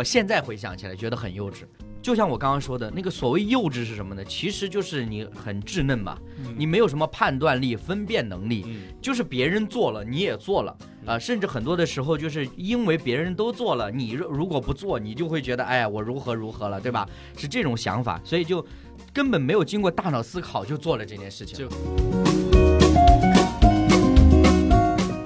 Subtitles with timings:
[0.00, 1.56] 我现在回想起来觉得很幼稚。
[2.00, 4.24] 就像我刚刚说的那个所谓幼稚是什么呢？
[4.24, 6.16] 其实就是你很稚嫩嘛，
[6.56, 10.74] 你没有什么判断力、分辨能力，嗯就是别人做了你也做了
[11.04, 17.06] 啊、甚至很多的时候就是因为别人都做了，你如如果不做，你就会觉得哎呀我如何如何了，对吧？
[17.36, 18.64] 是这种想法，所以就
[19.12, 21.58] 根本没有经过大脑思考就做了这件事情。
[21.58, 21.68] 就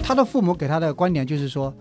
[0.03, 1.73] 他的父母给他的观点就是说，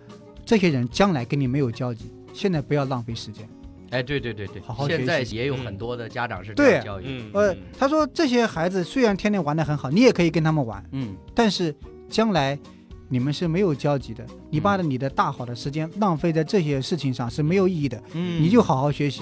[0.46, 3.48] 这些人将来跟你没有交集，现在不要浪费时间。
[3.92, 11.76] 哎，对对对对，好好现在学习也有嗯很多的家长是这对样教育，嗯呃，他说这些孩子虽然天天玩的很好，你也可以跟他们玩，嗯，但是
[12.10, 12.58] 将来
[13.08, 14.26] 你们是没有交集的。
[14.50, 18.02] 你把你的大好的时间浪费在这些事情上是没有意义的。
[18.14, 19.22] 嗯你就好好学习。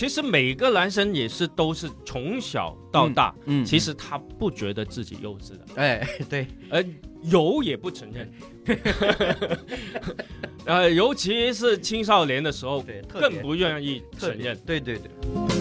[0.00, 6.82] 其实每个男生也是都是从小到大，嗯，其实他不觉得自己幼稚的，哎 对，呃，
[7.24, 8.32] 有也不承认，
[10.64, 14.56] 呃，尤其是青少年的时候，对更不愿意承认。
[14.64, 15.59] 对对对。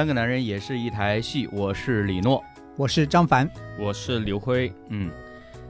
[0.00, 2.42] 三个男人也是一台戏，我是李诺。
[2.74, 3.46] 我是张凡，
[3.78, 5.10] 我是刘辉，嗯，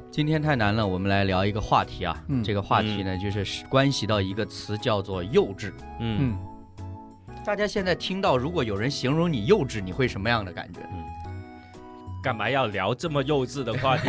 [0.08, 2.16] 今天太难了，我们来聊一个话题啊。
[2.28, 5.72] 嗯这个话题呢，就是关系到一个词，叫做幼稚。
[5.98, 6.38] 嗯，
[6.78, 6.86] 嗯，
[7.44, 10.78] 大家现在听到，如果有人形容你幼稚，你会什么样的感觉？
[12.22, 14.08] 干嘛要聊这么幼稚的话题？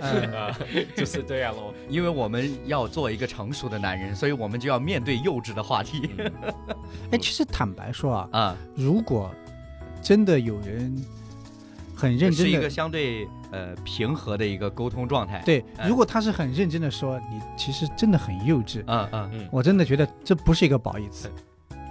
[0.00, 0.58] 呃 啊，
[0.96, 1.74] 就是这样喽。
[1.88, 6.10] 因为我们要做一个成熟的男人，所以我们就要面对幼稚的话题
[7.12, 8.56] 哎，其实坦白说啊，啊。
[8.74, 9.30] 如果
[10.02, 10.94] 真的有人
[11.94, 21.30] 很认真的是一个相对呃平和的一个沟通状态。，对，哎如果他是很认真的说你其实真的很幼稚，嗯嗯，嗯，我真的觉得这不是一个褒义词，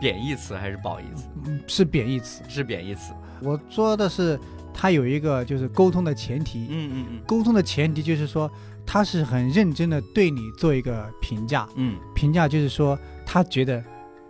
[0.02, 1.23] 贬义词还是褒义词？
[1.45, 2.42] 嗯，是贬义词。
[2.49, 3.14] 是贬义词。
[3.42, 4.39] 我说的是
[4.73, 7.20] 他有一个就是沟通的前提，嗯嗯嗯。
[7.28, 8.50] 沟通的前提就是说
[8.86, 13.84] 他是很认真的对你做一个评价，嗯，评价就是说他觉得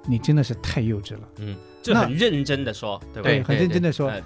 [0.05, 3.29] 你真的是太幼稚了，就很认真的说，对吧？
[3.29, 3.43] 对？
[3.43, 4.09] 很认真的说。
[4.09, 4.21] 呃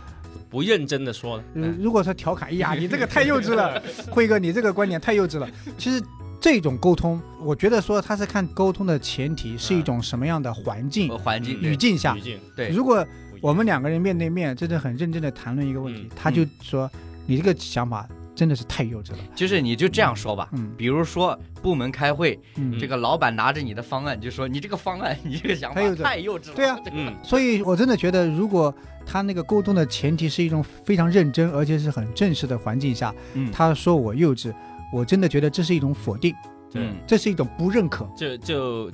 [0.49, 5.49] 不认真的说，呃如果说调侃，哎呀， 你这个太幼稚了， 辉哥，你这个观点太幼稚了。
[5.77, 6.01] 其实
[6.39, 12.15] 这种沟通，我觉得说他是看沟通的前提是一种什么样的环境、呃环境语境下。
[12.15, 12.21] 语。
[12.21, 13.05] 境对，如果
[13.37, 16.89] 不一样我们两个人面对面，真的很认真的谈论一个问题嗯，他就说
[17.25, 19.17] 你这个想法真的是太幼稚了。
[19.35, 20.49] 就是你就这样说吧。
[20.53, 26.55] 嗯比如说部门开会，嗯，这个老板拿着你的方案就说你这个方案，你这个想法太幼稚太幼稚了。
[26.55, 28.73] 对啊嗯所以我真的觉得，如果
[29.05, 34.53] 他那个沟通的前提是一种非常认真而且是很正式的环境下，嗯他说我幼稚，
[34.93, 36.35] 我真的觉得这是一种否定，
[36.73, 38.07] 嗯，这是一种不认可。
[38.15, 38.91] 就就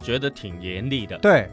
[0.00, 1.18] 觉得挺严厉的。
[1.18, 1.48] 对，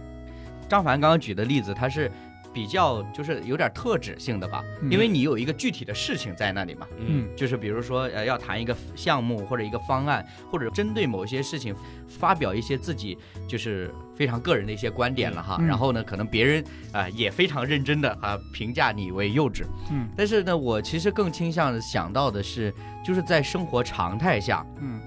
[0.70, 2.10] 张凡刚刚举的例子，他是
[2.54, 6.88] 比较就是有点特指性的吧，嗯因为你有一个具体的事情在那里嘛。
[7.00, 11.76] 嗯就是比如说，呃，要谈一个项目或者一个方案，或者针对某些事情
[12.08, 15.58] 发表一些自己就是非常个人的一些观点了哈。
[15.60, 19.64] 嗯然后呢，可能别人啊、也非常认真的啊评价你为幼稚。
[19.92, 22.72] 嗯但是呢，我其实更倾向想到的是，
[23.04, 25.02] 就是在生活常态下，嗯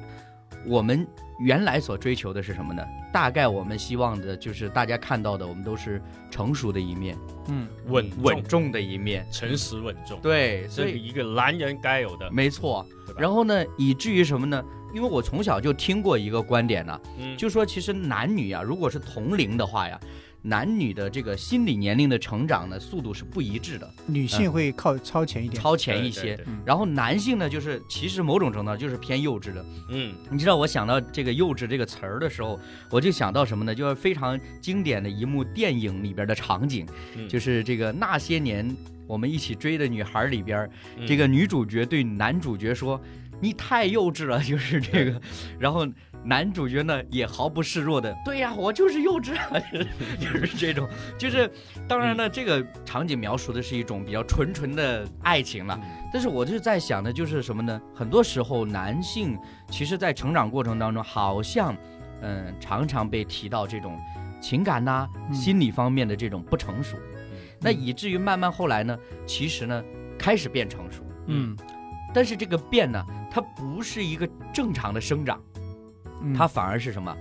[0.67, 1.07] 我们
[1.39, 2.83] 原来所追求的是什么呢？
[3.13, 7.17] 大概我们希望的就是大家看到的，我们都是成熟的一面，
[7.49, 9.27] 嗯稳稳重、的一面。
[9.31, 12.31] 诚实、稳重，对，所以这是一个男人该有的。
[12.31, 12.87] 没错。
[13.07, 14.63] 对吧然后呢，以至于什么呢？
[14.95, 20.01] 因为我从小就听过一个观点呢、嗯就说其实男女啊，如果是同龄的话呀，
[20.47, 25.61] 男女的这个心理年龄的成长呢，速度是不一致的，女性会靠超前一点。
[25.61, 26.39] 超前一些。
[26.65, 29.65] 然后男性呢，就是其实某种程度上就是偏幼稚的。
[29.91, 32.59] 嗯你知道我想到这个“幼稚”这个词儿的时候，
[32.91, 33.75] 我就想到什么呢？
[33.75, 36.87] 就是非常经典的一幕电影里边的场景，
[37.17, 38.75] 嗯就是这个那些年
[39.07, 43.01] 我们一起追的女孩里边，嗯这个女主角对男主角说
[43.41, 45.21] ：“你太幼稚了。”就是这个，
[45.59, 45.87] 然后
[46.27, 49.87] 男主角呢也毫不示弱的：“对呀，我就是幼稚啊。”就是
[50.19, 51.51] 就是这种，就是
[51.87, 55.81] 当然呢，这个场景描述的是一种比较纯纯的爱情了。
[56.13, 57.81] 但是我就在想的就是什么呢？
[57.95, 59.39] 很多时候男性
[59.71, 61.77] 其实，在成长过程当中，好像
[62.23, 63.97] 嗯常常被提到这种
[64.41, 66.97] 情感呐、嗯心理方面的这种不成熟。
[67.61, 69.83] 那以至于慢慢后来呢，其实呢
[70.19, 71.57] 开始变成熟，嗯，
[72.13, 75.41] 但是这个变呢，它不是一个正常的生长，
[76.23, 77.17] 嗯它反而是什么？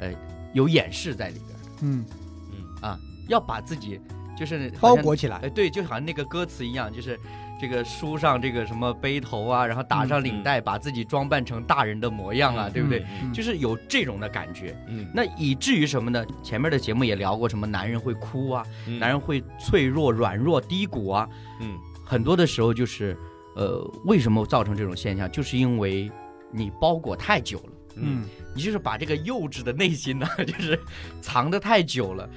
[0.00, 0.12] 呃，
[0.52, 2.04] 有掩饰在里边儿，嗯
[2.50, 2.98] 嗯啊，
[3.28, 4.00] 要把自己
[4.36, 7.18] 就是包裹起来哎，，对，就好像那个歌词一样，就是
[7.60, 13.06] 这个梳上这个什么背头啊，然后打上领带，把自己装扮成大人的模样啊，嗯对不对？
[13.22, 14.76] 嗯就是有这种的感觉。
[14.88, 16.24] 嗯，那以至于什么呢？
[16.42, 21.28] 前面的节目也聊过，什么男人会哭啊，嗯男人会脆弱、软弱、低谷啊，
[21.60, 23.16] 嗯很多的时候就是，
[23.54, 25.30] 呃，为什么造成这种现象？
[25.30, 26.10] 就是因为
[26.50, 27.71] 你包裹太久了。
[27.96, 28.24] 嗯，
[28.54, 30.78] 你就是把这个幼稚的内心呢， 就是
[31.20, 32.28] 藏得太久了，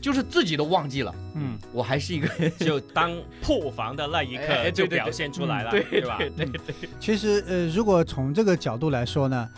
[0.00, 2.28] 就是自己都忘记了，嗯，我还是一个
[2.58, 3.12] 就当
[3.42, 6.18] 破防的那一刻就表现出来了，对对吧？
[6.18, 6.60] 对对对，
[7.00, 9.48] 其实呃，如果从这个角度来说呢，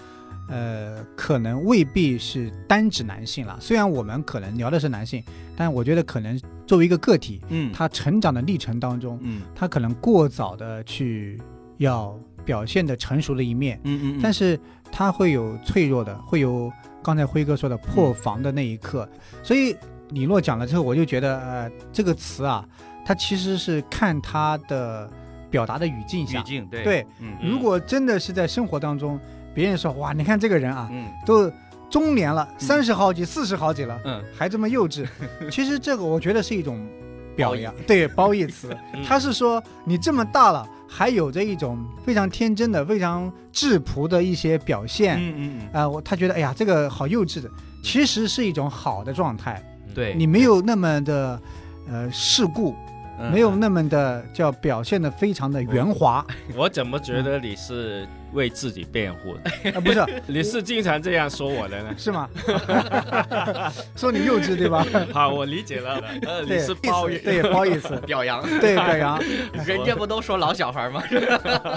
[0.48, 3.58] 呃，可能未必是单指男性了。
[3.60, 5.22] 虽然我们可能聊的是男性，
[5.56, 9.42] 但我觉得可能作为一个个体，嗯，他成长的历程当中，嗯。
[9.54, 11.40] 他可能过早的去
[11.78, 12.16] 要
[12.46, 14.58] 表现的成熟的一面，嗯嗯，但是
[14.90, 16.72] 他会有脆弱的，会有
[17.02, 19.06] 刚才辉哥说的破防的那一刻。
[19.42, 19.76] 所以
[20.10, 22.64] 李诺讲了之后，我就觉得呃，这个词啊，
[23.04, 25.10] 它其实是看他的
[25.50, 26.40] 表达的语境下。
[26.40, 26.42] 语。
[26.44, 26.84] 境对。
[26.84, 27.06] 对，
[27.42, 29.18] 如果真的是在生活当中，
[29.52, 31.10] 别人说哇，你看这个人啊，嗯。
[31.26, 31.50] 都
[31.90, 34.22] 中年了，三十好几、四十好几了，嗯。
[34.36, 35.04] 还这么幼稚，
[35.50, 36.86] 其实这个我觉得是一种
[37.36, 38.76] 表扬， 对褒义词。
[38.94, 45.18] 嗯他是说你这么大了，还有着一种非常天真的、非常质朴的一些表现。
[45.20, 47.48] 嗯嗯啊、我他觉得哎呀，这个好幼稚的，
[47.84, 49.62] 其实是一种好的状态。
[49.86, 51.40] 嗯，对，你没有那么的
[51.88, 52.74] 呃世故，
[53.20, 56.24] 嗯没有那么的叫表现的非常的圆滑
[56.56, 59.70] 我怎么觉得你是为自己辩护的？
[59.72, 61.94] 啊、不是 你是经常这样说我的呢？
[61.96, 62.28] 是吗？
[63.96, 64.84] 说你幼稚对吧？
[65.12, 66.02] 好，我理解了。
[66.22, 69.20] 呃，你，是褒义，对褒义词， 表扬，对表扬。
[69.64, 71.02] 人家不都说老小孩吗？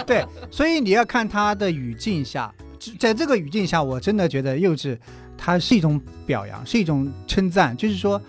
[0.06, 2.54] 对，所以你要看他的语境下，
[3.00, 4.98] 在这个语境下，我真的觉得幼稚，
[5.38, 8.22] 它是一种表扬，是一种称赞，就是说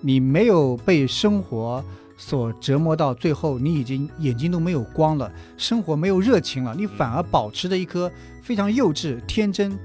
[0.00, 1.84] 你没有被生活
[2.16, 8.10] 所折磨到最后，你已经眼睛都没有光了，生活没有热情了，你反而保持着一颗
[8.42, 9.78] 非常幼稚、天真、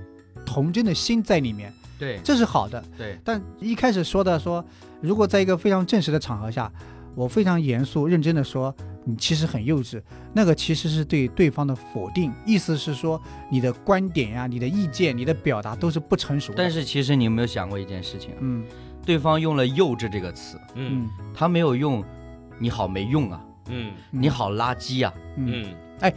[0.46, 2.84] 童真的心在里面，对这是好的。
[2.98, 4.64] 对，但一开始说的说，
[5.02, 6.72] 如果在一个非常正式的场合下，
[7.16, 8.74] 我非常严肃认真的说，
[9.04, 10.00] 你其实很幼稚，
[10.32, 13.20] 那个其实是对对方的否定，意思是说
[13.52, 16.56] 你的观点呀、你的意见、你的表达都是不成熟的。
[16.58, 18.38] 但是其实你有没有想过一件事情啊？
[18.42, 18.64] 嗯
[19.06, 22.04] 对方用了“幼稚”这个词，嗯嗯他没有用
[22.60, 25.66] “你好没用啊，嗯嗯你好垃圾啊嗯，
[26.02, 26.14] 哎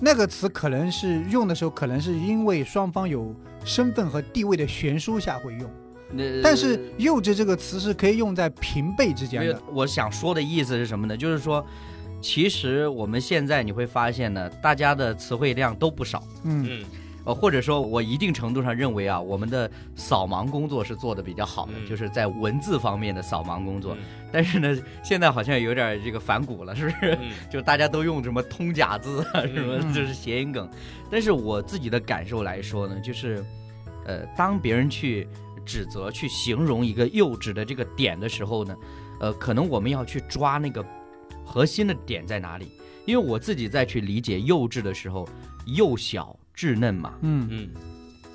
[0.00, 3.34] 那个词可能是用的时候，可能是因为双方有
[3.64, 5.70] 身份和地位的悬殊下会用，”。
[6.10, 11.16] 那但是“幼稚”这个词是可以用在平辈之间的。，我想说的意思是什么呢？
[11.16, 11.64] 就是说，
[12.20, 16.84] 其实我们现在你会发现呢，大家的词汇量都不少，嗯嗯
[17.24, 23.94] 呃，或者说，我一定程度上认为啊，我们的扫盲工作是做的比较好的，嗯就是在文字方面的扫盲工作。
[23.94, 23.98] 嗯
[24.32, 27.18] 但是呢，现在好像有点这个反骨了，是不是？
[27.20, 30.68] 嗯 就大家都用什么通假字啊，什么嗯就是谐音梗。
[31.10, 33.44] 但是我自己的感受来说呢，就是，
[34.06, 35.28] 呃，当别人去
[35.66, 38.76] 指责、去形容一个幼稚的这个点的时候呢，
[39.20, 40.84] 呃，可能我们要去抓那个
[41.44, 42.70] 核心的点在哪里。
[43.06, 45.28] 因为我自己在去理解幼稚的时候，
[45.66, 47.68] 幼小稚嫩嘛，嗯嗯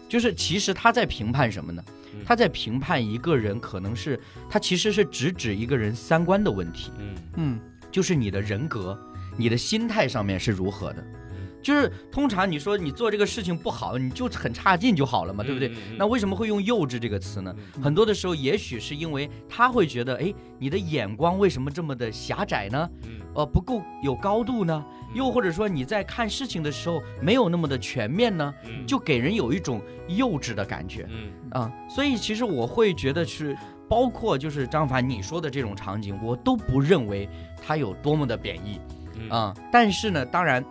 [0.07, 1.83] 就是其实他在评判什么呢
[2.13, 2.21] 嗯？
[2.25, 4.19] 他在评判一个人，可能是
[4.49, 6.91] 他其实是直指一个人三观的问题。
[6.97, 7.59] 嗯嗯
[7.91, 8.97] 就是你的人格、
[9.37, 11.03] 你的心态上面是如何的。
[11.65, 15.71] 就是通常你说你做这个事情不好，你就很差劲就好了嘛，对不对？？
[15.97, 17.51] 那为什么会用幼稚这个词呢？
[17.77, 22.87] 嗯很多的时候，也许是因为他会觉得，哎，你的眼光为什么这么的狭窄呢？
[23.07, 24.85] 嗯呃，不够有高度呢？
[25.15, 28.53] 又或者说你在看事情的时候没有那么的全面呢？
[28.65, 31.07] 嗯就给人有一种幼稚的感觉。
[31.09, 33.57] 嗯啊、所以其实我会觉得是，
[33.89, 37.27] 包括就是张凡你说的这种场景，我都不认为
[37.59, 38.79] 它有多么的贬义
[39.17, 40.63] 嗯啊、但是呢，当然，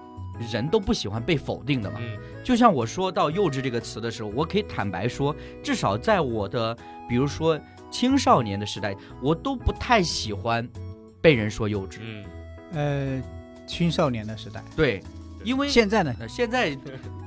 [0.51, 1.99] 人都不喜欢被否定的嘛。
[2.01, 6.77] 嗯就像我说到“幼稚”这个词的时候，我可以坦白说，至少在我的
[7.09, 7.59] 比如说
[7.91, 10.69] 青少年的时代，我都不太喜欢
[11.23, 12.01] 被人说幼稚。
[12.01, 12.25] 嗯
[12.73, 13.23] 呃，
[13.67, 15.03] 青少年的时代，对，
[15.45, 16.15] 因为现在呢？
[16.21, 16.77] 呃现在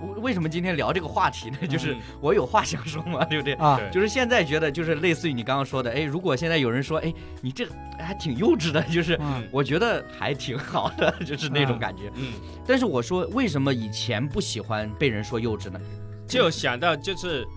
[0.01, 1.57] 为为什么今天聊这个话题呢？
[1.67, 3.53] 就是嗯我有话想说嘛， 对不对？
[3.55, 7.65] 啊，就是现在觉得，就是类似于你刚刚说的，哎，如果现在有人说，哎，你这
[7.99, 12.11] 还挺幼稚的， 就是嗯我觉得还挺好的， 就是那种感觉。
[12.15, 12.33] 嗯，
[12.65, 15.79] 但是我说，为什么以前不喜欢被人说幼稚呢？
[16.27, 17.47] 就想到就是，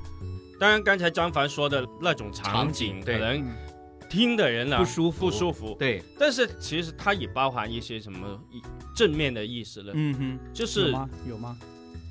[0.60, 3.52] 当然刚才张凡说的那种场场景，对可能嗯
[4.10, 5.20] 听的人呢不舒服。
[5.26, 5.74] 不舒服。
[5.78, 8.60] 对，但是其实它也包含一些什么意
[8.94, 11.08] 正面的意思了，嗯哼，就是有吗？
[11.28, 11.56] 有吗？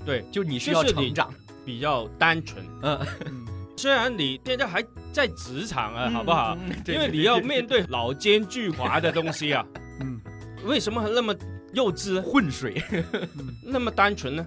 [0.06, 0.26] 对。
[0.32, 1.32] 就你需要成长，
[1.66, 2.66] 比较单纯。
[2.82, 2.98] 嗯。
[3.26, 3.46] 嗯。
[3.78, 6.58] 虽然你现在还在职场啊，好不好？
[6.62, 6.70] 嗯？
[6.72, 9.66] 嗯因为你要面对老奸巨猾的东西啊，
[10.02, 10.20] 嗯。
[10.66, 11.36] 为什么那么
[11.74, 12.82] 幼稚，混水，
[13.14, 13.54] 嗯。
[13.64, 14.46] 那么单纯呢？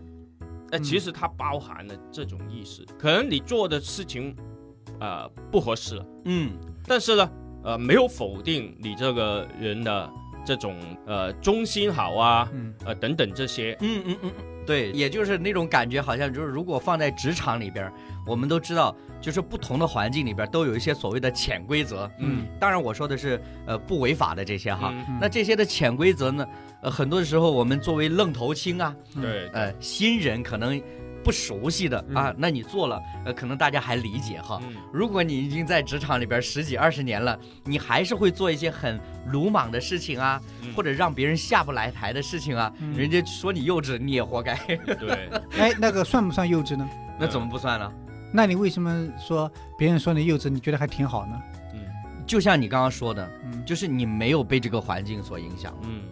[0.72, 0.82] 呃，嗯。
[0.82, 4.34] 其实它包含了这种意思，可能你做的事情，
[5.00, 6.50] 呃，不合适了，嗯。
[6.86, 7.30] 但是呢，
[7.62, 10.10] 呃，没有否定你这个人的
[10.44, 10.76] 这种
[11.06, 14.32] 呃忠心好啊，嗯呃等等这些，嗯嗯嗯，
[14.66, 17.92] 对，也就是那种感觉，好像就是如果放在职场里边，
[18.26, 22.10] 我们都知道，就是不同的环境里边都有一些所谓的潜规则。
[22.18, 24.90] 嗯当然，我说的是呃不违法的这些哈。
[24.92, 26.46] 嗯嗯那这些的潜规则呢，
[26.82, 30.80] 呃，很多的时候我们作为愣头青啊，对，呃，新人可能
[31.22, 34.60] 不熟悉的啊，那你做了，呃，可能大家还理解哈。
[34.64, 39.00] 嗯如果你已经在职场里边十几二十年了，你还是会做一些很
[39.30, 44.54] 鲁莽的事情啊，嗯或者让别人下不来台的事情啊，嗯人家说你幼稚，你也活该。
[44.76, 46.88] 对， 哎，那个算不算幼稚呢？
[47.18, 47.92] 那怎么不算呢？
[48.32, 51.40] 那你为什么说别人说你幼稚，你觉得还挺好呢？
[51.74, 51.80] 嗯
[52.26, 55.74] 就像你刚刚说的，嗯就是你没有被这个环境所影响。
[55.82, 56.02] 嗯，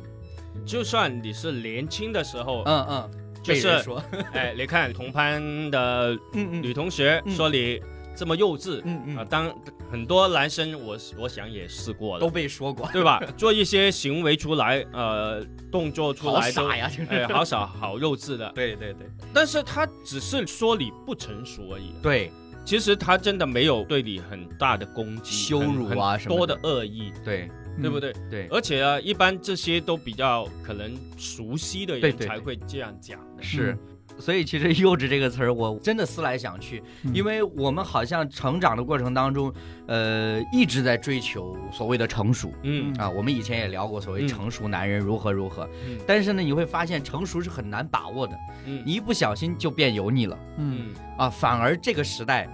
[0.66, 3.10] 就算你是年轻的时候，嗯嗯，
[3.42, 7.34] 就是说，哎，你看同班的嗯女同学嗯。
[7.34, 7.80] 说你
[8.16, 9.16] 这么幼稚啊，嗯。
[9.16, 9.52] 啊，当
[9.90, 13.20] 很多男生我我想也试过都，被说过，对吧？
[13.36, 17.10] 做一些行为出来，呃，动作出来都傻呀，就是。
[17.10, 18.50] 哎，好傻，好幼稚的。
[18.54, 19.06] 对对对。
[19.32, 22.30] 但是他只是说你不成熟而已，对。
[22.62, 27.48] 其实他真的没有对你很大的攻击、羞辱啊什么多的恶意，对。
[27.48, 27.98] 嗯对不？
[27.98, 28.12] 对？
[28.30, 33.42] 对，而且啊，一般这些都比较可能熟悉的人才会这样讲的。
[33.42, 33.76] 是。
[34.18, 39.50] 所以其实“幼稚”这个词儿，我真的思来想去，嗯因为我们好像成长的过程当中，
[39.86, 43.08] 呃，一直在追求所谓的成熟嗯啊。
[43.08, 50.38] 我们以前也聊过所谓嗯成熟男人如何如何，嗯但是呢，你会发现成熟是很难把握的，嗯你一不小心就变油腻了。
[50.58, 52.46] 嗯嗯啊，反而这个时代，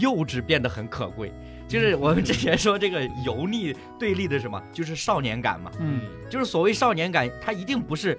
[0.00, 1.30] 幼稚变得很可贵。
[1.74, 5.72] 就是我们之前说这个油腻对立的什么，就是少年感嘛。
[5.80, 8.16] 嗯就是所谓少年感，它一定不是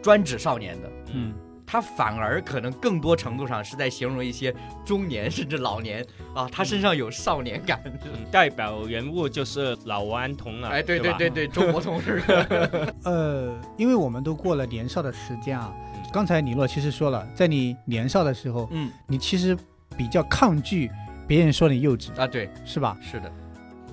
[0.00, 1.34] 专指少年的，嗯
[1.66, 4.54] 它反而可能更多程度上是在形容一些
[4.86, 6.06] 中年甚至老年
[6.36, 7.78] 啊，他身上有少年感。
[8.04, 10.68] 嗯，代表人物就是老顽童了。
[10.68, 12.94] 哎，对对对对，周伯通是的。
[13.04, 16.02] 呃，因为我们都过了年少的时间啊嗯。
[16.12, 19.54] 刚才李洛其实说了，在你年少的时候，嗯你其实
[19.96, 20.90] 比较抗拒
[21.28, 22.96] 别人说你幼稚，啊，对，是吧？
[23.00, 23.30] 是的，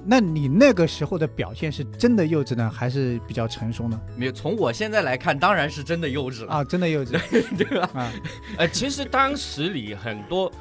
[0.06, 4.00] 那你那个时候的表现是真的幼稚呢，还是比较成熟呢？
[4.16, 4.32] 没有。
[4.32, 7.20] 从我现在来看，当然是真的幼稚了，啊，真的幼稚
[7.58, 7.90] 对吧？
[7.94, 8.12] 啊，
[8.58, 10.52] 呃，其实当时你很多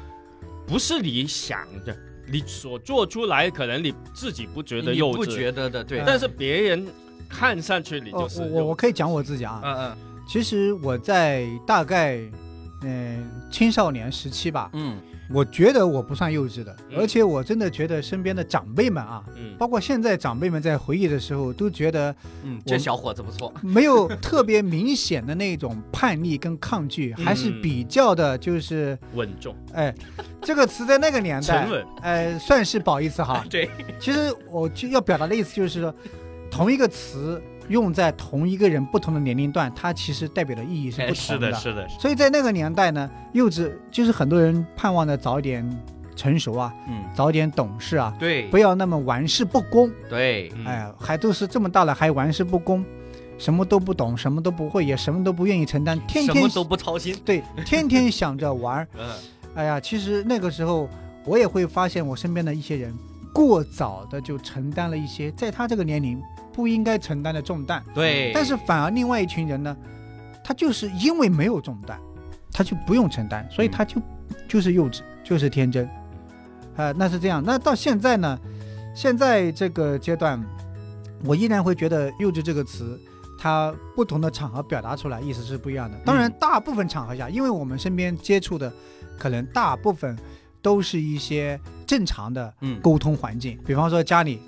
[0.67, 1.95] 不是你想的，
[2.27, 5.83] 你所做出来，可能你自己不觉得幼稚，不觉得的？
[5.83, 6.85] 对，但是别人
[7.29, 12.19] 看上去你哦就，是我我我可以讲我自己啊，嗯嗯其实我在大概
[12.81, 14.97] 嗯、青少年时期吧，嗯
[15.29, 16.97] 我觉得我不算幼稚的，嗯。
[16.99, 19.55] 而且我真的觉得身边的长辈们啊，嗯。
[19.57, 23.53] 包括现在长辈们在回忆的时候，都觉得嗯，这小伙子不错。
[23.63, 27.25] 没有特别明显的那种叛逆跟抗拒，嗯。
[27.25, 29.55] 还是比较的，就是稳重。
[29.73, 29.93] 哎，
[30.41, 33.43] 这个词在那个年代沉，稳，哎，算是不好意思哈。
[33.49, 35.93] 对，其实我就要表达的意思就是说，
[36.51, 45.67] 同一个词用在同一个人不同的年龄段，它其实代表的意义是不同哎是的，是的，所以在那个年代呢，幼稚就是很多人盼望的早点
[46.15, 48.47] 成熟啊，嗯，早点懂事啊，对。
[48.47, 49.91] 不要那么玩世不恭。
[50.09, 50.65] 对，嗯。
[50.65, 52.85] 哎，还都是这么大了还玩世不恭，
[53.37, 57.15] 什么都不懂，什么都不会，也什么都不愿意承担，天天什么都不操心。
[57.25, 58.87] 对，天天想着玩
[59.55, 60.89] 哎呀，其实那个时候
[61.25, 62.93] 我也会发现我身边的一些人
[63.33, 66.21] 过早的就承担了一些在他这个年龄
[66.55, 68.31] 不应该承担的重担，对。
[68.33, 69.75] 但是反而另外一群人呢，
[70.41, 71.99] 他就是因为没有重担，
[72.49, 74.01] 他就不用承担，所以他就、
[74.47, 75.89] 就是幼稚，就是天真，
[76.77, 77.43] 呃，那是这样。
[77.45, 78.39] 那到现在呢，
[78.95, 80.41] 现在这个阶段，
[81.25, 82.97] 我依然会觉得“幼稚”这个词，
[83.37, 85.97] 它不同的场合表达出来意思是不一样的。
[86.05, 88.71] 当然，嗯大部分场合下，因为我们身边接触的，
[89.19, 90.17] 可能大部分
[90.61, 94.39] 都是一些正常的嗯沟通环境，比方说家里，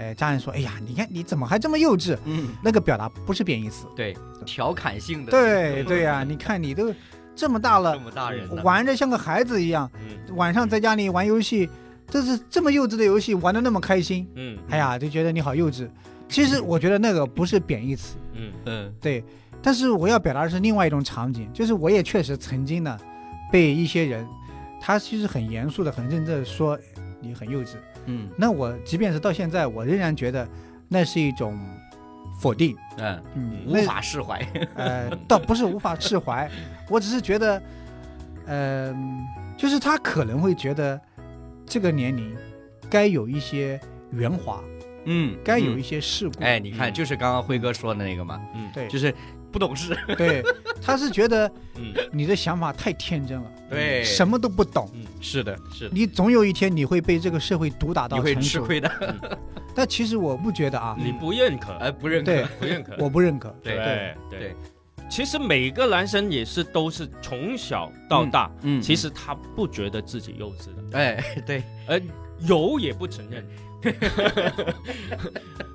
[0.00, 3.86] 呃，家人说：“哎呀，你看你怎么还这么幼稚？”嗯，那个表达不是贬义词。
[3.94, 4.16] 对，
[4.46, 5.30] 调侃性的。
[5.30, 6.94] 对对呀、你看你都
[7.36, 11.68] 这么大了这，么大人呢，玩的像个孩子一样，嗯晚上在家里玩游戏，
[12.08, 15.86] 这是这么幼稚的游戏，玩的那么开心，嗯哎呀，就觉得你好幼稚。
[16.30, 19.22] 其实我觉得那个不是贬义词，嗯嗯对。
[19.62, 22.98] 但是我要表达的是另外一种场景，就是我也确实曾经呢，
[23.52, 24.26] 被一些人，
[24.80, 26.78] 他其实很严肃的、很认真的说
[27.20, 27.74] 你很幼稚。
[28.10, 28.28] 嗯。
[28.36, 30.46] 那我即便是到现在，我仍然觉得
[30.88, 31.58] 那是一种
[32.40, 34.44] 否定，嗯，嗯，无法释怀。
[34.74, 36.50] 呃，倒不是无法释怀，
[36.90, 37.62] 我只是觉得，
[38.46, 38.94] 呃，
[39.56, 41.00] 就是他可能会觉得
[41.66, 42.34] 这个年龄
[42.88, 43.78] 该有一些
[44.10, 44.60] 圆滑，
[45.04, 46.42] 嗯，嗯该有一些世故。
[46.42, 46.92] 哎，你看，嗯。
[46.92, 48.88] 就是刚刚辉哥说的那个嘛，嗯对。
[48.88, 49.14] 就是
[49.50, 50.42] 不懂事，对，
[50.82, 51.92] 他是觉得嗯。
[52.12, 54.90] 你的想法太天真了，对，什么都不懂，
[55.20, 58.34] 是的，是的，你总有一天你会被这个社会毒打到你会。
[58.36, 58.90] 吃亏的，
[59.74, 63.54] 但其实我不觉得啊，你不认可，哎，不认可，不认可，我不认可。
[63.62, 64.16] 对对。
[64.28, 64.56] 对，
[65.08, 72.00] 其实每个男生也是都是从小到大，嗯，其实他不觉得自己幼稚的，哎，对，呃，
[72.40, 73.46] 有也不承认。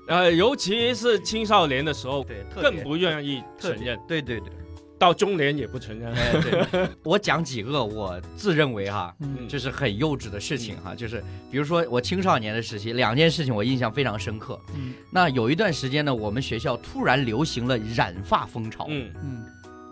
[0.07, 4.51] 呃，尤其是青少年的时候，对，更不愿意承认，对对对，
[4.99, 6.13] 到中年也不承认。
[6.13, 9.47] 哎，对， 我讲几个我自认为哈，嗯。
[9.47, 14.59] 就是很幼稚的事情哈，就是比如说我青少年的时期，两件事情我印象非常深刻。
[14.75, 14.93] 嗯。
[15.11, 19.45] 那有一段时间呢，我们学校突然流行了染发风潮，嗯，嗯。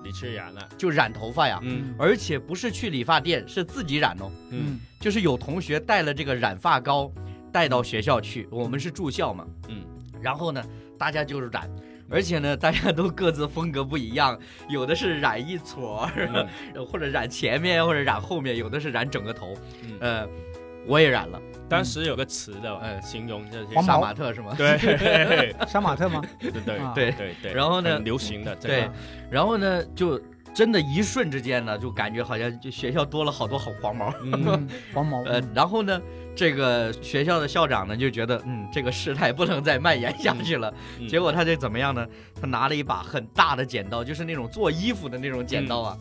[0.06, 0.62] 你去染了。
[0.78, 1.96] 就染头发呀，嗯。
[1.98, 4.64] 而且不是去理发店，是自己染哦，嗯。
[4.68, 4.80] 嗯。
[5.00, 7.12] 就是有同学带了这个染发膏
[7.54, 9.86] 带到学校去，我们是住校嘛，嗯，
[10.22, 10.62] 然后呢，
[10.98, 11.70] 大家就是染。
[12.10, 14.38] 而且呢，大家都各自风格不一样，
[14.70, 16.48] 有的是染一撮，嗯。
[16.86, 19.54] 或者染前面，或者染后面，有的是染整个头。
[19.84, 19.98] 嗯。
[20.02, 20.28] 呃，
[20.86, 22.96] 我也染了，当时有个词的，嗯。
[22.96, 24.54] 呃，形容这些杀马特是吗？
[24.56, 24.78] 对。
[24.78, 25.56] 对。
[25.66, 26.22] 杀马特吗？
[26.40, 26.92] 对对啊。
[26.94, 27.54] 对对对。
[27.54, 28.88] 然后呢流行的对，
[29.32, 30.22] 然后呢，就
[30.54, 34.14] 真的，一瞬之间呢，就感觉好像就学校多了好多好黄毛。
[34.94, 35.24] 黄毛。
[35.24, 36.00] 呃，然后呢，
[36.36, 40.74] 这个学校的校长呢就觉得，嗯，这个事态不能再蔓延下去了。
[41.00, 42.08] 嗯结果他就怎么样呢？
[42.40, 45.98] 他拿了一把很大的剪刀，就是那种做衣服的那种剪刀啊，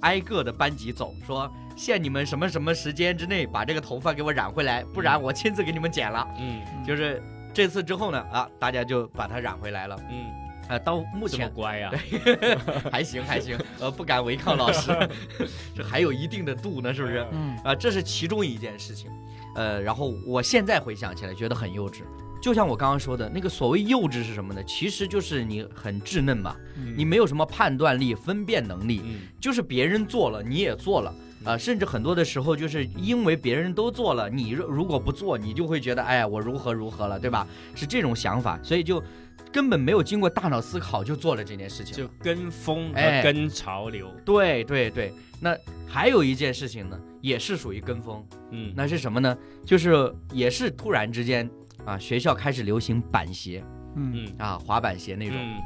[0.00, 6.26] 挨个的班级走，说限你们什么什么时间之内把这个头发给我染回来，不然我亲自给你们剪了。
[6.38, 7.22] 嗯就是
[7.54, 9.96] 这次之后呢，啊，大家就把它染回来了。
[10.10, 10.32] 嗯，
[10.72, 11.92] 呃，到目前乖啊，
[12.90, 14.90] 还行还行，呃，不敢违抗老师
[15.76, 17.26] 这还有一定的度呢，是不是？
[17.30, 19.10] 嗯啊，这是其中一件事情，
[19.54, 22.00] 呃，然后我现在回想起来觉得很幼稚，
[22.40, 24.64] 就像我刚刚说的那个所谓幼稚是什么呢？
[24.64, 31.14] 其实就是你很稚嫩嘛，嗯你没有什么判断力、分辨能力，嗯就是别人做了你也做了。
[31.44, 37.44] 啊、甚至很多的时候，就是因为别人都做了，你如如果不做，你就会觉得，哎呀，我如何如何了，对吧？
[37.74, 39.02] 是这种想法，所以就
[39.52, 41.94] 根本没有经过大脑思考就做了这件事情。
[41.94, 42.08] 就。
[42.20, 43.22] 跟风哎。
[43.22, 49.36] 和跟潮流，对对对，那还有一件事情呢，也是属于跟风，嗯，那是什么呢？
[49.64, 51.48] 就是也是突然之间
[51.84, 53.62] 啊，学校开始流行板鞋。
[53.96, 54.24] 嗯。
[54.26, 54.34] 嗯。
[54.38, 55.36] 啊，滑板鞋那种。
[55.38, 55.60] 嗯。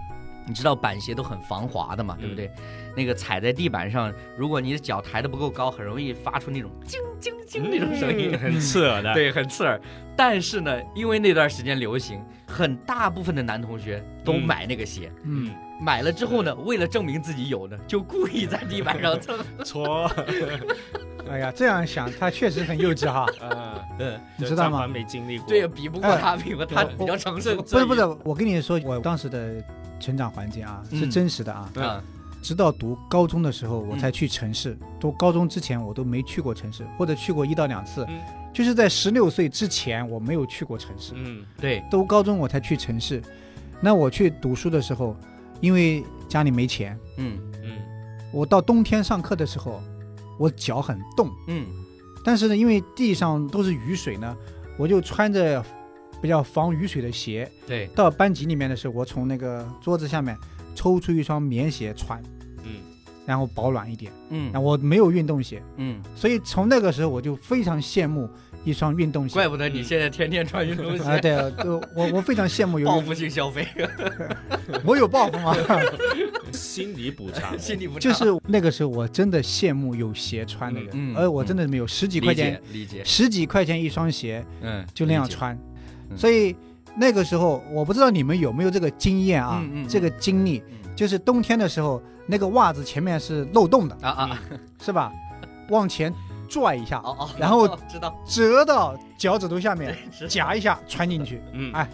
[0.48, 2.48] 你知道板鞋都很防滑的嘛，对不对？
[2.96, 9.80] 那个踩在地板上，如果你的脚抬得不够高，很容易发出那种晶晶晶那种声音，嗯很刺耳的，，对，很刺耳。
[10.16, 19.36] 但是呢，因为那段时间流行，很大部分的男同学都嗯买那个鞋，嗯，买了之后呢，为了证明自己有呢，就故意在地板上蹭。
[19.64, 20.10] 搓，
[21.28, 23.26] 哎呀，这样想他确实很幼稚哈。
[23.44, 27.56] 啊，嗯，你知道吗没经历过，对，比不过哎他，比不过他比较成熟。
[27.56, 29.62] 不是不是，我跟你说，我当时的
[29.98, 31.70] 成长环境啊是嗯真实的啊。
[31.76, 32.02] 啊，
[32.40, 34.78] 直到读高中的时候，我嗯才去城市。
[35.00, 38.06] 读高中之前，我都没去过城市，或者去过一到两次。
[38.56, 41.12] 嗯就是在十六岁之前，我没有去过城市。
[41.14, 43.20] 嗯对，都高中我才去城市。
[43.82, 45.14] 那我去读书的时候，
[45.60, 47.72] 因为家里没钱，嗯嗯
[48.32, 49.82] 我到冬天上课的时候，
[50.38, 51.30] 我脚很冻。
[51.48, 51.66] 嗯
[52.24, 54.34] 但是呢，因为地上都是雨水呢，
[54.78, 55.62] 我就穿着
[56.20, 57.48] 比较防雨水的鞋。
[57.66, 60.36] 对，到班级里面的时候，我从那个桌子下面
[60.74, 62.35] 抽出一双棉鞋穿，嗯
[63.26, 64.10] 然后保暖一点。
[64.30, 64.50] 嗯。
[64.52, 68.28] 然后我没有运动鞋，嗯，所以从那个时候我就非常羡慕
[68.64, 69.34] 一双运动鞋。
[69.34, 71.04] 怪不得你现在天天穿运动鞋。
[71.04, 73.66] 啊，鞋，对，就我我非常羡慕有报复性消费，
[74.84, 75.54] 我有报复吗？
[76.52, 78.00] 心理补偿，心理补偿。
[78.00, 81.16] 就是那个时候我真的羡慕有鞋穿的人，嗯嗯。
[81.16, 85.58] 而我真的没有十几块理钱解，理解，十几块钱一双鞋嗯，就那样，穿，
[86.08, 86.16] 嗯。
[86.16, 86.54] 所以
[86.96, 89.88] 那个时候我不知道你们有没有这个经验啊，嗯嗯嗯。
[89.88, 94.40] 这个经历，嗯就是冬天的时候那个袜子前面是漏洞的，啊啊，
[94.82, 95.12] 是吧？
[95.68, 96.12] 往前
[96.48, 99.96] 拽一下，哦哦， 然后知道，折到脚趾头下面，
[100.28, 101.72] 夹一下穿进去，嗯。
[101.72, 101.88] 哎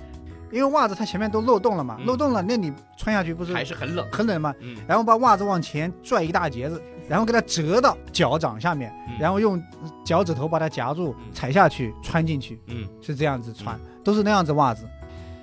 [0.52, 2.04] 因为袜子它前面都漏洞了嘛，嗯。
[2.04, 4.54] 漏洞了，那你穿下去不是还是很冷，很冷吗？
[4.60, 4.76] 嗯。
[4.86, 9.14] 然后把袜子往前拽一大截子，然后给它折到脚掌下面，嗯。
[9.18, 9.58] 然后用
[10.04, 11.32] 脚趾头把它夹住，嗯。
[11.32, 12.86] 踩下去穿进去，嗯。
[13.00, 14.86] 是这样子穿，都是那样子袜子。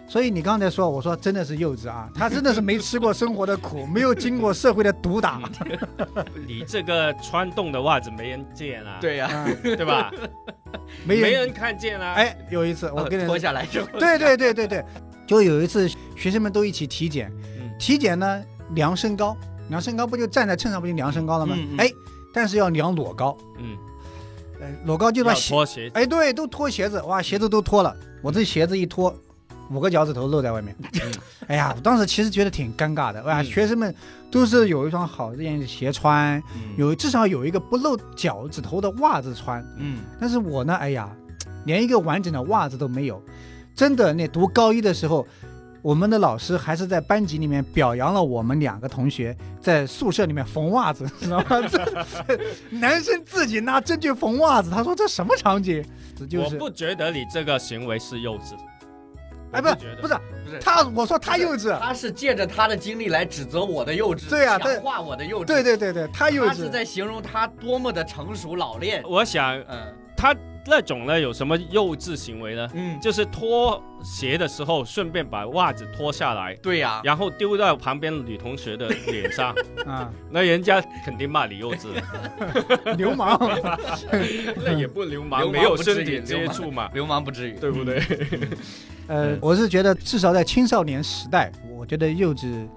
[0.09, 5.39] 所以你刚才说，我说真的是幼稚啊，他真的是没吃过生活的苦， 没有经过社会的毒打，
[6.47, 10.11] 你这个穿洞的袜子没人见啊，对呀，啊对吧？
[11.05, 11.21] 没人。
[11.21, 14.83] 没人看见啊，哎，有一次我跟你脱你，下来之后，对对对对对，
[15.27, 17.69] 就有一次学生们都一起体检，嗯。
[17.77, 19.37] 体检呢量身高，
[19.69, 21.53] 量身高不就站在秤上不就量身高了吗？
[21.55, 21.77] 嗯嗯。
[21.77, 21.89] 哎，
[22.33, 23.77] 但是要量裸高，嗯。
[24.59, 29.15] 呃裸高就把鞋，脱鞋，哎，对，都脱鞋子，哇，鞋子都脱了，我这鞋子一脱，
[29.71, 30.75] 五个脚趾头露在外面，
[31.47, 33.93] 哎呀，我当时其实觉得挺尴尬的，哇，嗯学生们
[34.31, 41.09] 都是有一双好一点的鞋穿，嗯有至少有一个不露脚趾头的袜子穿，嗯但是我呢，哎呀，
[41.65, 43.21] 连一个完整的袜子都没有，
[43.75, 45.25] 真的，那读高一的时候。
[45.81, 51.61] 我们的老师还是在班级里面表扬了我们两个同学在宿舍里面缝袜子， 知道吗？
[51.71, 52.37] 这
[52.69, 55.81] 男生自己拿针去缝袜子，他说这什么场景？
[56.29, 58.57] 就是我不觉得你这个行为是幼稚。
[59.51, 59.67] 哎，不
[60.01, 60.13] 不是
[60.45, 65.45] 不是他，我说他幼稚，他是借着他的经历来指责我的幼稚，对啊强化我的幼稚。
[65.45, 66.47] 对对对对，他幼稚。
[66.47, 69.03] 他是在形容他多么的成熟老练。
[69.07, 72.69] 我想嗯他那种呢有什么幼稚行为呢？
[72.73, 79.53] 嗯，就是脱鞋的时候顺便把袜子脱下来，对呀、然后丢到旁边女同学的脸上，
[79.85, 81.87] 啊，那人家肯定骂你幼稚，
[82.97, 83.39] 流氓。
[84.63, 87.59] 那也不流氓，流氓没有身体接触嘛，流氓不至于。
[87.59, 88.01] 对不对？
[89.07, 92.67] 呃，我是觉得至少在青少年时代，我觉得幼稚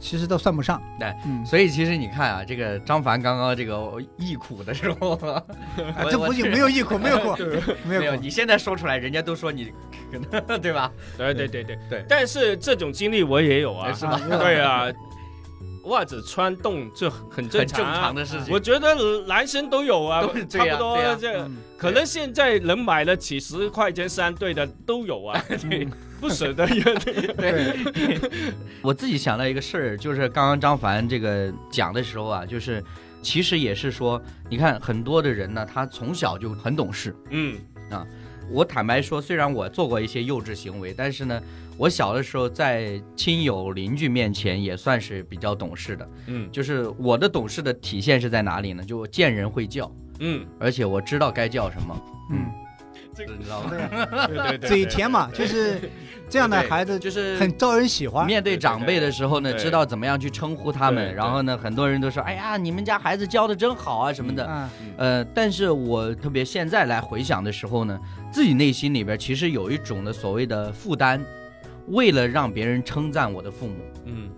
[0.00, 0.82] 其实都算不上。
[0.98, 5.16] 对嗯，所以其实你看啊，这个张凡刚刚这个忆苦的时候，
[6.10, 7.36] 这不仅，没有忆苦，没有苦，
[7.86, 9.72] 没没有，你现在说出来，人家都说你，
[10.60, 10.90] 对吧？
[11.16, 14.20] 对对对对对但是这种经历我也有啊，是吧？
[14.28, 14.86] 对啊，
[15.84, 18.00] 袜子穿洞这很正很正常啊。
[18.02, 18.52] 常的事情。
[18.52, 18.94] 我觉得
[19.26, 21.56] 男生都有啊都是，这差不多这嗯。
[21.76, 25.88] 可能现在能买了几十块钱三对的都有啊，对
[26.20, 26.82] 不舍得也
[27.34, 27.78] 对，
[28.82, 32.84] 我自己想到一个事儿，就是刚刚张凡这个讲的时候啊，就是
[33.22, 37.16] 其实也是说，你看很多的人呢，他从小就很懂事。
[37.30, 37.58] 嗯
[38.50, 41.40] 我坦白说，虽然我做过一些幼稚行为，但是呢，
[41.76, 46.08] 我小的时候在亲友邻居面前也算是比较懂事的。
[46.26, 48.82] 嗯就是我的懂事的体现是在哪里呢？
[48.84, 52.46] 就见人会叫，嗯，而且我知道该叫什么，嗯，
[53.14, 53.70] 这个你知道吗？
[54.26, 55.80] 对 对对，嘴甜嘛，就是
[56.28, 58.24] 这样的孩子就是很招人喜欢。
[58.26, 61.12] 面对长辈的时候呢，知道怎么样去称呼他们。
[61.14, 64.46] 然后呢，很多人都说：“哎呀，你们家孩子教的真好啊什么的。
[64.48, 67.98] 嗯，呃，但是我特别现在来回想的时候呢，
[68.30, 71.20] 自己内心里边其实有一种的所谓的负担，
[71.88, 74.30] 为了让别人称赞我的父母嗯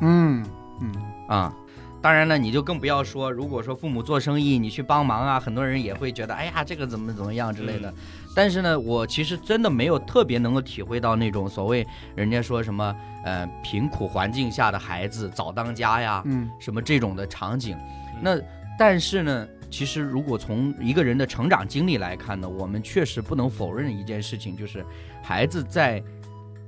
[0.00, 0.46] 嗯
[0.80, 0.94] 嗯，
[1.28, 1.54] 啊。
[2.02, 7.90] 当然了，你就更不要说，如果说父母做生意，你去帮忙啊，很多人也会觉得，哎呀，这个怎么怎么样之类的。
[8.36, 17.74] 但是呢，我其实真的没有特别能够体会到那种所谓人家说什么，呃，贫苦环境下的孩子早当家呀，嗯什么这种的场景。
[18.20, 18.38] 那
[18.78, 24.84] 但是呢，其实如果从一个人的成长经历来看呢，我们确实不能否认一件事情，就是
[25.22, 26.02] 孩子在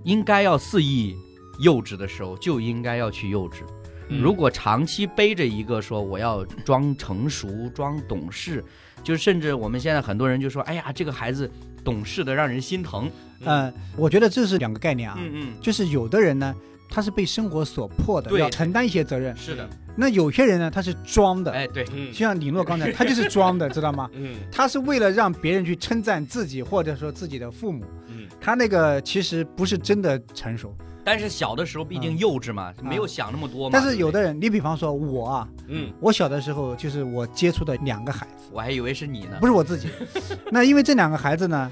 [0.04, 1.16] 应该要肆意
[1.60, 3.62] 幼稚的时候，就应该要去幼稚。
[4.08, 8.64] 嗯如果长期背着一个说我要装成熟、装懂事，
[9.02, 11.50] 就甚至我们现在很多人就说，哎呀，这个孩子
[11.84, 13.10] 懂事的让人心疼。
[13.44, 16.54] 呃，我觉得这是两个概念啊，嗯嗯就是有的人呢，
[16.88, 22.12] 他是被生活所迫的，要承担一些责任；是的，那有些人呢，他是装的，哎，对，嗯。
[22.12, 24.08] 就像李诺刚才，他就是装的， 知道吗？
[24.14, 24.36] 嗯。
[24.50, 28.26] 他是为了让别人去称赞自己，或者说自己的父母，嗯。
[28.40, 30.74] 他那个其实不是真的成熟。
[31.04, 33.78] 但是小的时候毕竟幼稚嘛，没有想那么多嘛。
[33.78, 35.92] 但是有的人，你比方说我啊，嗯。
[36.00, 39.36] 我小的时候就是我接触的两个孩子，我还以为是你呢。
[39.40, 39.88] 不是我自己。
[40.50, 41.70] 那因为这两个孩子呢，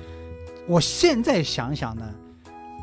[0.68, 2.08] 我现在想想呢，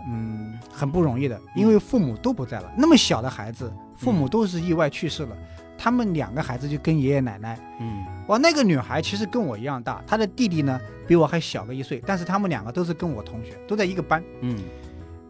[0.10, 0.41] 嗯，
[0.82, 2.72] 很不容易的，因为父母都不在了。
[2.76, 5.38] 那么小的孩子，父母都是意外去世了，
[5.78, 7.60] 他们两个孩子就跟爷爷奶奶。
[7.80, 14.24] 嗯哇，那个女孩其实跟我一样大，她的弟弟呢比我还小个一岁，但是他们两个都是跟我同学，都在一个班。
[14.42, 14.58] 嗯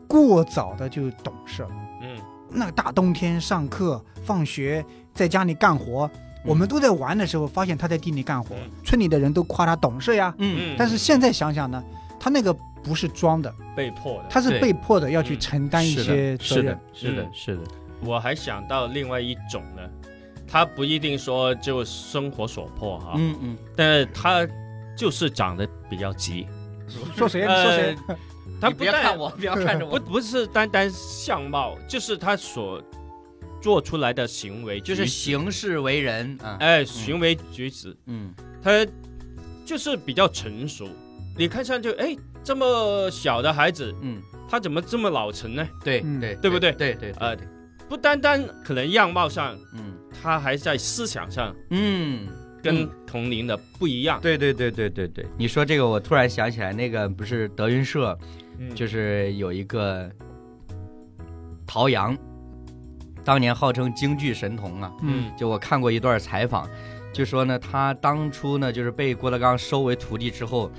[0.07, 1.69] 过早的就懂事了。
[2.01, 2.17] 嗯
[2.49, 6.09] 那个大冬天上课、放学，在家里干活，
[6.45, 10.33] 我们都在玩的时候，发现他在地里干活，嗯村里的人都夸他懂事呀。
[10.37, 11.83] 嗯，但是现在想想呢，
[12.17, 14.25] 他那个不是装的，被迫的。
[14.29, 17.61] 他是被迫的要去嗯承担一是些责任的是的。，是的嗯，是的，
[18.01, 19.81] 我还想到另外一种呢，
[20.47, 24.47] 他不一定说就生活所迫哈，嗯嗯，但是他
[24.97, 26.47] 就是长得比较急。
[27.15, 27.41] 说谁？
[27.41, 27.95] 你说谁？
[28.07, 28.17] 呃
[28.59, 32.79] 他你不但别看我，不要看着不我，不不是单单相貌，就是他所
[33.59, 36.57] 做出来的行为，就是行事为人啊。
[36.59, 38.85] 哎行为举止，嗯他
[39.65, 40.87] 就是比较成熟。
[41.35, 45.63] 你看上去，哎，这么小的孩子，嗯，他怎么这么老成呢？
[45.63, 47.47] 嗯对对对不对对对，呃对，
[47.87, 52.27] 不单单可能样貌上，嗯他还在思想上嗯。
[52.63, 54.21] 跟嗯同龄的不一样。
[54.21, 58.15] 对对对对对对，你说这个，我突然想起来，那个不是德云社，
[58.59, 60.07] 嗯就是有一个
[61.65, 62.15] 陶阳，
[63.23, 64.93] 当年号称京剧神童啊。
[65.01, 66.69] 嗯就我看过一段采访，
[67.11, 70.71] 就说呢，他当初呢就是被郭德纲收为徒弟之后，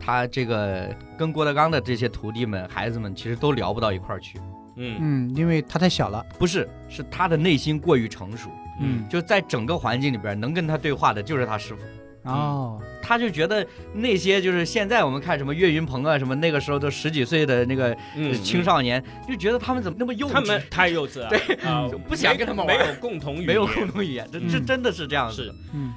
[0.00, 4.38] 他这个跟郭德纲的这些徒弟们、孩子们其实都聊不到一块儿去。
[4.76, 4.96] 嗯。
[5.00, 8.48] 嗯，因为他太小了，不是，是他的内心过于成熟，
[8.80, 9.06] 嗯。
[9.08, 11.82] 就在整个环境里边能跟他对话的就是他师傅。
[12.24, 21.88] 哦，他就觉得那些就是现在我们看什么岳云鹏啊什么那个时候都十几岁的那个嗯青少年，就觉得他们怎么那么幼稚，他们太幼稚了，对啊。
[21.90, 22.76] 就不想跟他们玩。
[22.76, 24.66] 没有共同语言，没有共同语言，这这嗯。
[24.66, 25.48] 真的是这样子是。
[25.48, 25.54] 的。
[25.72, 25.94] 嗯。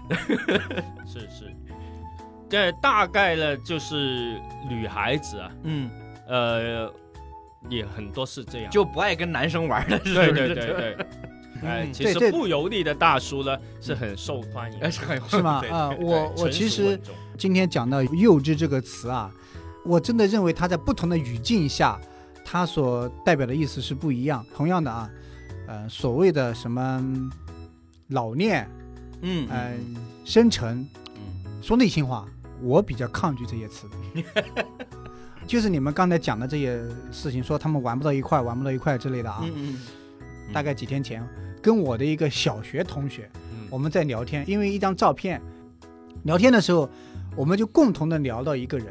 [1.05, 1.53] 是 是，
[2.53, 4.39] 这大概呢就是
[4.69, 5.89] 女孩子啊，嗯，
[6.27, 6.87] 呃，
[7.67, 10.31] 也很多是这样，就不爱跟男生玩的，是对？
[10.31, 10.97] 对对对，
[11.65, 11.91] 哎，嗯。
[11.91, 15.63] 其实不油腻的大叔呢是很受欢迎是很 是吗？
[15.71, 17.01] 啊，对我我其实
[17.39, 19.31] 今天讲到“幼稚”这个词啊，
[19.83, 21.99] 我真的认为它在不同的语境下，
[22.45, 24.45] 它所代表的意思是不一样。
[24.55, 25.09] 同样的啊，
[25.65, 27.03] 呃，所谓的什么
[28.09, 28.69] 老练、
[29.23, 29.47] 嗯。
[29.49, 29.73] 呃
[30.23, 31.61] 深沉，嗯。
[31.63, 32.27] 说内心话，
[32.63, 33.87] 我比较抗拒这些词。
[35.45, 39.41] 就是你们刚才讲的这些事情，说他们玩不到一块，玩不到一块之类的啊。
[39.43, 39.79] 嗯嗯
[40.53, 41.25] 大概几天前，
[41.61, 45.41] 跟我的一个小学同学，嗯我们在聊天，因为一张照片，
[46.23, 46.89] 聊天的时候，
[47.35, 48.87] 我们就共同的聊到一个人，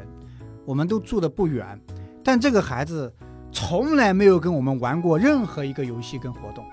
[0.65, 1.79] 我们都住的不远，
[2.23, 3.11] 但这个孩子
[3.51, 6.65] 从来没有跟我们玩过任何一个游戏跟活动，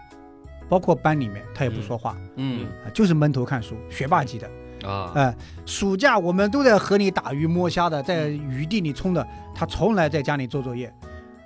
[0.68, 4.50] 包括班里面他也不说话，嗯啊就是闷头看书，学霸级的。
[4.84, 5.12] 啊。
[5.14, 5.34] 哎、
[5.66, 10.92] 暑假我们都在河里打鱼摸虾的，在雨地里冲的，他从来在家里做作业。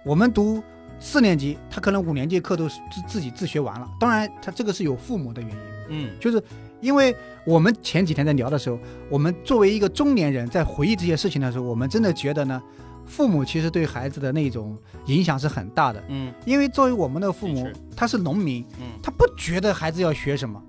[0.04, 0.62] 我们读
[1.00, 3.88] 四年级，他可能五年级课都是自自己自学完了。
[3.98, 5.56] 当然，他这个是有父母的原因，
[5.88, 6.10] 嗯。
[6.20, 6.42] 就是
[6.80, 7.14] 因为
[7.46, 12.62] 我们前几天在聊的时候，我们作为一个中年人在回忆这些事情的时候，我们真的觉得呢，
[13.06, 16.02] 父母其实对孩子的那种影响是很大的。
[16.08, 16.32] 嗯。
[16.44, 17.66] 因为作为我们的父母，
[17.96, 18.86] 他是农民，嗯。
[19.02, 20.62] 他不觉得孩子要学什么，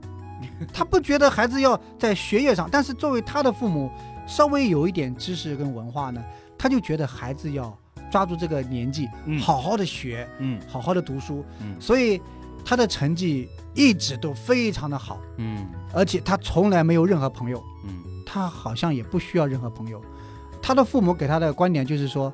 [0.74, 3.92] 他不觉得孩子要在学业上，但是作为他的父母，
[4.28, 6.24] 稍微有一点知识跟文化呢，
[6.58, 7.78] 他就觉得孩子要
[8.12, 9.40] 抓住这个年纪，嗯。
[9.40, 10.60] 好好的学，嗯。
[10.68, 11.76] 好好的读书，嗯。
[11.80, 12.22] 所以
[12.64, 15.68] 他的成绩一直都非常的好，嗯。
[15.94, 18.04] 而且他从来没有任何朋友，嗯。
[18.26, 20.02] 他好像也不需要任何朋友。
[20.62, 22.34] 他的父母给他的观点就是说，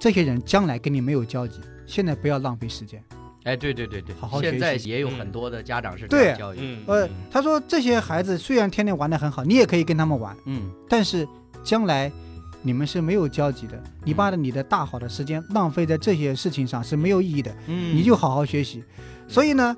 [0.00, 3.02] 这些人将来跟你没有交集，现在不要浪费时间。
[3.48, 11.26] 哎，对对对对，好好现在学习也有很多的家长是这样教育，嗯呃，他说这些孩子虽然天天玩的很好，你也可以跟他们玩，嗯但是
[11.64, 12.12] 将来
[12.60, 13.82] 你们是没有交集的。
[14.04, 18.84] 你把你的大好的时间浪费在这些事情上是没有意义的，嗯，你就好好学习。
[19.26, 19.76] 所以呢，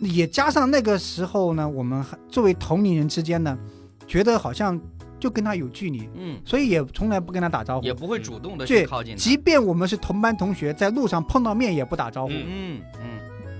[0.00, 3.56] 也加上那个时候呢，我们作为同龄人之间呢，
[4.06, 4.80] 觉得好像
[5.18, 6.38] 就跟他有距离，嗯。
[6.44, 7.86] 所以也从来不跟他打招呼。
[7.86, 7.94] 也。
[7.94, 12.80] 不会主动的去靠近他，即便我们是同班同学，在路上碰到面也不打招呼，嗯嗯。
[13.00, 13.08] 嗯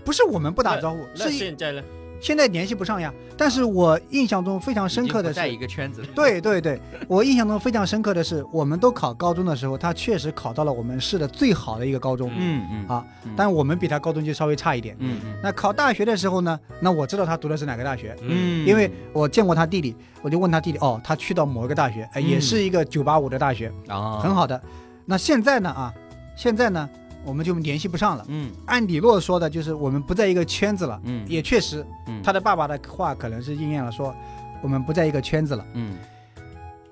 [0.04, 1.82] 不是我们不打招呼，是现在呢？
[2.20, 3.12] 现在联系不上呀。
[3.38, 14.96] 但是我印象中非常深刻的在，一个圈子里，对对对，我印象中非常深刻的是，我们都考高中的时候，他确实考到了我们市的最好的一个高中，嗯嗯啊嗯但我们比他高中就稍微差一点。
[15.00, 15.34] 嗯嗯。
[15.42, 22.40] 那考大学的时候呢，那我知道他读的是哪个大学，嗯，因为我见过他弟弟，我就问他弟弟，哦，他去到某一个大学，哎，也嗯。
[22.40, 24.58] 是一个九八五的大学，啊很，好的。
[25.04, 25.92] 那现在呢啊，
[26.34, 26.88] 现在呢
[27.26, 28.24] 我们就联系不上了。
[28.28, 34.14] 嗯按李洛说的，就是我们不在一个圈子了，嗯也确实，嗯他的爸爸的话可能是应验了，说
[34.62, 35.66] 我们不在一个圈子了。
[35.74, 35.96] 嗯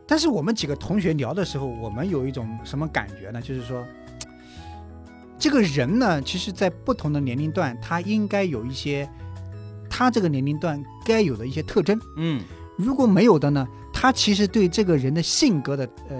[0.07, 3.41] 但是我们几个同学聊的时候，我们有一种什么感觉呢？
[3.41, 3.83] 就是说，
[5.39, 9.09] 这个人呢，其实在不同的年龄段，他应该有一些
[9.89, 11.99] 他这个年龄段该有的一些特征。
[12.19, 12.43] 嗯
[12.77, 16.17] 如果没有的呢，他其实对这个人的性格的呃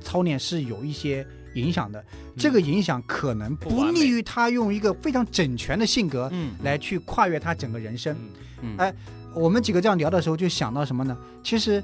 [0.00, 2.04] 操练是有一些影响的。
[2.36, 8.16] 这个影响可能不利于他用一个非常整全的性格嗯来去跨越他整个人生。
[8.78, 8.92] 哎
[9.34, 11.16] 我们几个这样聊的时候，就想到什么呢？
[11.42, 11.82] 其实，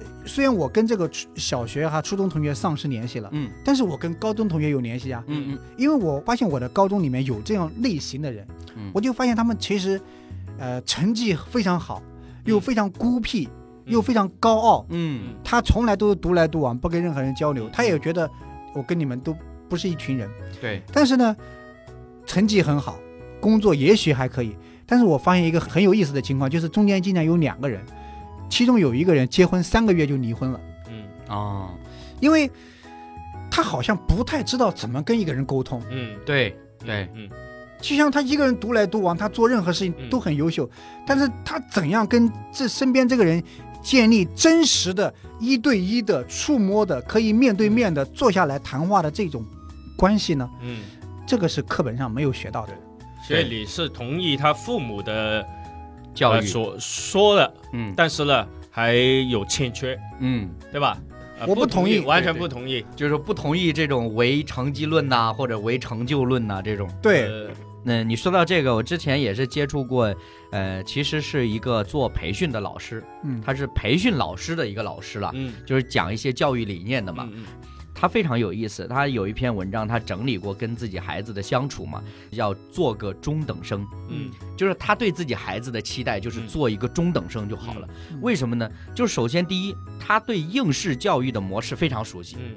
[0.00, 5.22] 呃虽然我跟这个小学哈、初中同学丧失联系了，嗯但是我跟高中同学有联系啊。
[5.26, 10.00] 嗯嗯因为我发现我的高中里面有这样类型的人，嗯我就发现他们其实，
[10.58, 12.02] 呃，成绩非常好，
[12.44, 13.48] 又非常孤僻，
[13.86, 14.86] 又非常高傲。
[14.90, 17.70] 嗯他从来都是独来独往，不跟任何人交流嗯。
[17.72, 18.30] 他也觉得
[18.74, 19.36] 我跟你们都
[19.68, 20.28] 不是一群人。
[20.60, 21.36] 对，但是呢，
[22.26, 22.98] 成绩很好，
[23.40, 24.56] 工作也许还可以。
[24.86, 27.80] 但是我发现一个很有意思的情况，就是中间竟然有两个人，
[28.50, 31.70] 其中有一个人结婚三个月就离婚了，嗯哦，
[32.20, 32.50] 因为
[33.50, 35.80] 他好像不太知道怎么跟一个人沟通。
[35.90, 37.28] 嗯对对，嗯
[37.80, 40.68] 就像他一个人独来独往，他做任何事情嗯都很优秀，
[41.06, 43.42] 但是他怎样跟这身边这个人
[43.84, 49.44] 建立真实的一对一的触摸的，可以面对面的坐下来谈话的这种
[49.96, 50.48] 关系呢？
[50.62, 50.78] 嗯，
[51.26, 52.72] 这个是课本上没有学到的。
[53.28, 55.46] 所以你是同意他父母的
[56.14, 60.98] 教育，呃所说了，嗯但是呢还有欠缺，嗯，对吧？
[61.38, 62.84] 呃我不同意完全不同意。
[62.96, 66.88] 就是说不同意这种唯成绩论呐、或者唯成就论呐、这种。
[67.02, 67.50] 对，呃
[67.84, 70.14] 那你说到这个，我之前也是接触过，
[70.50, 77.28] 呃，其实是一个做培训的老师，嗯，他是培训老师的一个老师了，嗯就是讲一些教育理念的嘛。
[77.30, 77.44] 嗯
[77.96, 87.88] 他非常有意思，他有一篇文章，他整理过跟自己孩子的相处嘛，要做个中等生，嗯就是他对自己孩子的期待就是嗯做一个中等生就好了。
[88.10, 88.68] 嗯为什么呢？
[88.96, 92.56] 就是首先第一，他对应试教育的模式非常熟悉，嗯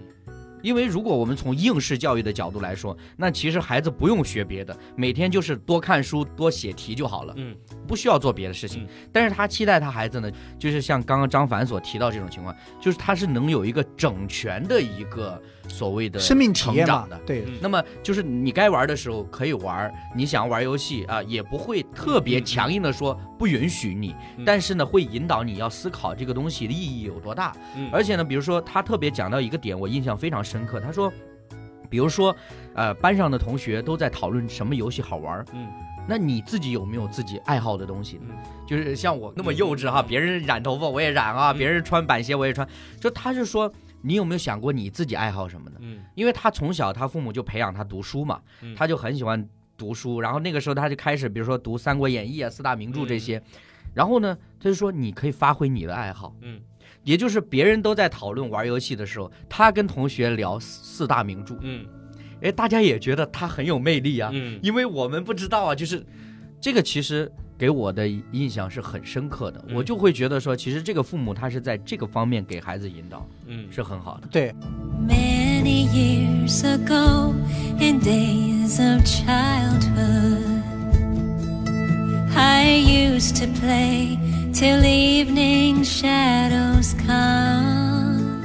[0.68, 7.56] 因为如果我们从应试教育的角度来说，那其实孩子不用学别的，每天就是多看书、多写题就好了，嗯
[7.88, 8.84] 不需要做别的事情。
[8.84, 17.20] 嗯但是他期待他孩子呢，就是像刚刚张凡所提到这种情况，就是他是能有一个整全的一个所谓的生命体验嘛成长的，。
[17.26, 27.54] 对，嗯那么就是你该玩的时候可以玩，你想玩游戏啊，也不会特别强硬的说不允许你，嗯但是呢，会引导你要思考这个东西的意义有多大。
[27.76, 30.80] 嗯而且呢，比如说他特别讲到一个点，我印象非常深刻。
[30.80, 31.12] 他说，
[31.90, 32.36] 比如说，
[32.74, 35.68] 呃，班上的同学都在讨论什么游戏好玩儿，嗯
[36.10, 38.28] 那你自己有没有自己爱好的东西呢？
[38.30, 42.68] 嗯就是像我那么幼稚哈，别人染头发我也染啊，嗯别人穿板鞋我也穿。
[43.00, 45.78] 就他是说，你有没有想过你自己爱好什么呢？
[45.82, 46.00] 嗯。
[46.16, 48.76] 因为他从小他父母就培养他读书嘛，嗯。
[48.76, 53.42] 他就很喜欢读书，然后那个时候他就开始，比如说读《三国演义》啊、四大名著这些，
[53.94, 56.60] 然后呢，他就说你可以发挥你的爱好，嗯。
[57.04, 61.86] 也就是别人都在讨论玩游戏的时候，他跟同学聊四四大名著，嗯。
[62.42, 64.60] 哎，大家也觉得他很有魅力啊，嗯。
[64.62, 66.06] 因为我们不知道啊，就是
[66.60, 74.27] 这个其实给我的印象是很深刻的，嗯我就会觉得说，其实这个父母他是在这个方面给孩子引导嗯是很好的。
[74.31, 74.53] 对，
[75.07, 77.33] Many years ago,
[77.79, 80.63] in days of childhood,
[82.35, 84.19] I used to play
[84.53, 88.41] till evening shadows come.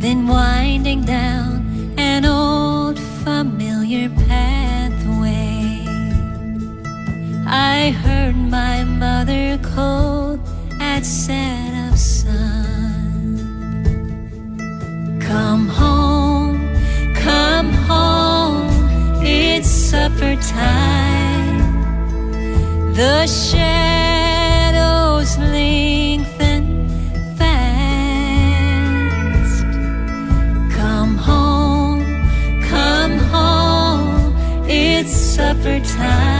[0.00, 1.62] Then winding down
[1.96, 4.65] an old familiar pathway,
[7.49, 10.37] I heard my mother call
[10.81, 13.39] at set of sun.
[15.21, 16.59] Come home,
[17.15, 18.67] come home,
[19.23, 21.85] it's supper time.
[22.93, 23.77] The shadows
[25.37, 26.89] lengthen
[27.37, 27.63] fast.
[30.75, 32.03] Come home,
[32.67, 34.35] come home,
[34.67, 36.36] it's supper time.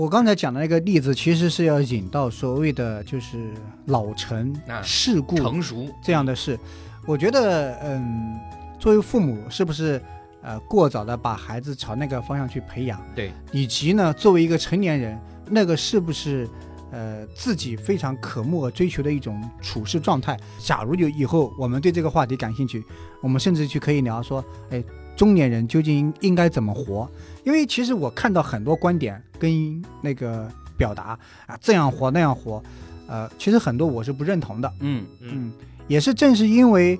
[0.00, 3.52] 我刚才讲的那个例子，其实是要引到所谓的就是
[3.84, 6.58] 老成啊世故成熟，这样的事。
[7.06, 8.34] 我觉得，嗯，
[8.78, 10.00] 作为父母是不是
[10.40, 12.98] 呃过早的把孩子朝那个方向去培养？
[13.14, 16.48] 对，以及呢，作为一个成年人，那个是不是
[16.90, 20.34] 呃自己非常渴慕和追求的一种处事状态？
[20.58, 22.82] 假如有以后我们对这个话题感兴趣，
[23.20, 24.82] 我们甚至去可以聊说，哎，
[25.14, 27.06] 中年人究竟应应该怎么活？
[27.44, 32.62] 因为其实我看到很多观点跟那个表达啊，这样活那样活，
[33.06, 34.72] 呃，其实很多我是不认同的。
[34.80, 35.04] 嗯。
[35.20, 35.28] 嗯。
[35.32, 35.52] 嗯，
[35.88, 36.98] 也是正是因为，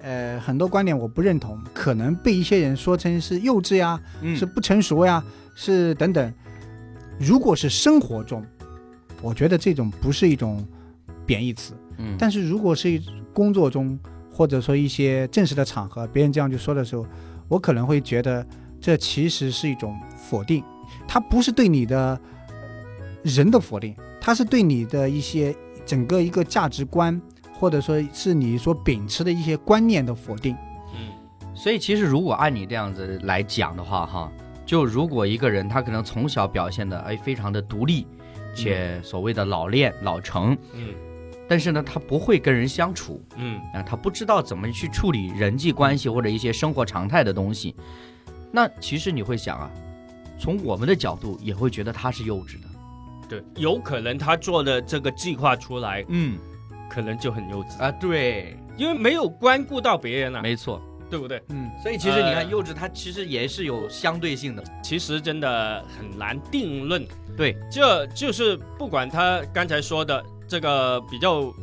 [0.00, 5.22] 呃，很多观点我不认同，可能被一些人说成是幼稚呀，嗯，是不成熟呀，
[5.54, 6.32] 是等等。
[7.18, 8.44] 如果是生活中，
[9.20, 10.66] 我觉得这种不是一种
[11.26, 13.00] 贬义词，嗯，但是如果是
[13.34, 13.98] 工作中，
[14.32, 17.04] 或者说一些正式的场合，别人这样去说的时候，
[17.48, 18.46] 我可能会觉得
[18.80, 20.64] 这其实是一种否定，
[21.06, 22.18] 它不是对你的
[23.22, 27.20] 人的否定，它是对你的一些整个一个价值观，
[27.52, 30.56] 或者说是你所秉持的一些观念的否定。
[30.94, 31.12] 嗯。
[31.54, 34.32] 所以其实如果按你这样子来讲的话，哈，
[34.64, 38.06] 就如果一个人他可能从小表现的哎非常的独立，
[38.54, 40.94] 且所谓的老练老成，嗯。
[41.46, 43.60] 但是呢他不会跟人相处嗯。
[43.74, 47.74] 啊，他不知道怎么去处理人际关系或者一些生活常态的东西，
[48.52, 49.70] 那其实你会想啊，
[50.38, 52.68] 从我们的角度也会觉得他是幼稚的，
[53.28, 56.38] 对，有可能他做的这个计划出来，嗯
[56.90, 61.40] 可能就很幼稚，啊对，因为没有关顾到别人啊，没错，对不对？
[61.50, 67.06] 嗯，所以其实你看呃幼稚，它其实也是有相对性的，其实真的很难定论。
[67.36, 71.54] 对，这就是不管他刚才说的这个比较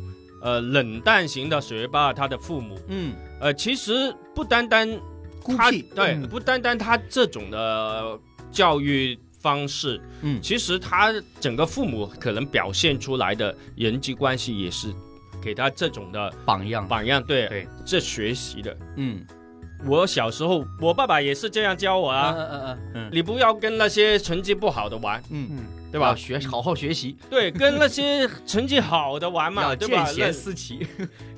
[0.42, 4.98] 呃冷淡型的学霸，他的父母，嗯呃，其实不单单他
[5.56, 6.28] 孤僻对，嗯。
[6.28, 8.18] 不单单他这种的
[8.50, 10.40] 教育方式，嗯。
[10.42, 14.88] 其实他整个父母可能表现出来的人际关系也是
[15.42, 18.76] 给他这种的榜样，榜样，对，对，这学习的。
[18.96, 19.24] 嗯。
[19.86, 23.10] 我小时候，我爸爸也是这样教我啊，嗯嗯嗯。
[23.12, 25.58] 你不要跟那些成绩不好的玩，嗯，嗯，
[25.92, 26.16] 对吧？
[26.16, 30.04] 学好好学习，对，跟那些成绩好的玩嘛， 对吧？
[30.06, 30.14] 见？
[30.14, 30.84] 贤思齐，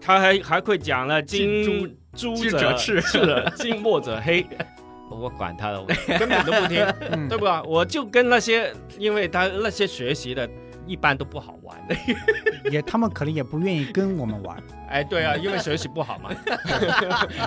[0.00, 4.46] 他还还会讲了近 金朱者赤赤，近墨者黑。
[5.10, 5.86] 我管他了，我
[6.18, 7.60] 根本都不听， 嗯对吧？
[7.64, 10.48] 我就跟那些，因为他那些学习的，
[10.86, 11.96] 一般都不好玩的。
[12.70, 14.56] 也他们可能也不愿意跟我们玩。
[14.88, 16.30] 哎，对啊，因为学习不好嘛。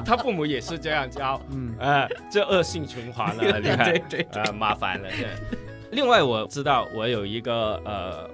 [0.06, 5.10] 他父母也是这样教，嗯哎，这恶性循环了，你看，对对，呃，麻烦了。
[5.12, 5.30] 现在
[5.92, 8.30] 另外，我知道我有一个呃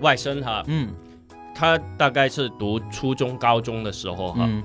[0.00, 0.92] 外甥哈，嗯
[1.54, 4.60] 他大概是读初中、高中的时候哈，嗯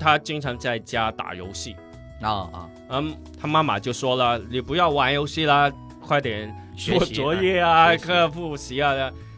[0.00, 1.76] 他经常在家打游戏。
[2.22, 5.70] 啊啊，嗯，他妈妈就说了，你不要玩游戏啦，
[6.00, 8.92] 快点做作业啊，课复习啊。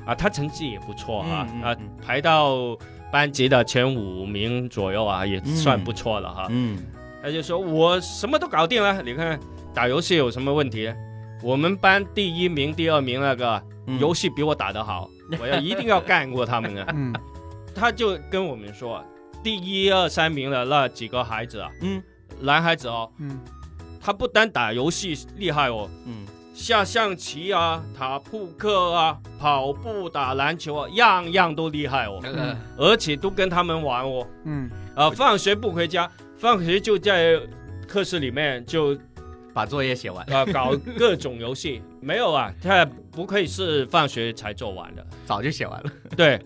[0.06, 2.76] 啊，他成绩也不错啊，啊嗯嗯嗯，排到
[3.12, 6.46] 班级的前五名左右啊，也算不错了哈。
[6.50, 6.78] 嗯
[7.22, 9.38] 他就说我什么都搞定了，你看
[9.72, 10.92] 打游戏有什么问题？
[11.40, 15.08] 我们班第一名、第二名那个嗯游戏比我打得好，
[15.40, 16.86] 我要一定要干过他们啊！
[16.96, 17.12] 嗯
[17.74, 19.00] 他就跟我们说，
[19.43, 22.03] 第一二三名的那几个孩子啊，嗯。
[22.40, 23.40] 男孩子哦，嗯。
[24.01, 26.26] 他不单打游戏厉害哦，嗯。
[26.55, 32.57] 下象棋啊、打扑克啊、跑步、打篮球啊，样样都厉害哦，嗯。
[32.76, 34.26] 而且都跟他们玩哦。
[34.45, 34.70] 嗯。
[34.95, 37.40] 啊，放学不回家，放学就在
[37.88, 38.97] 课室里面就
[39.53, 41.82] 把作业写完，啊搞各种游戏。
[42.00, 45.07] 没有啊，他不可以是放学才做完的。
[45.24, 46.40] 早就写完了，对，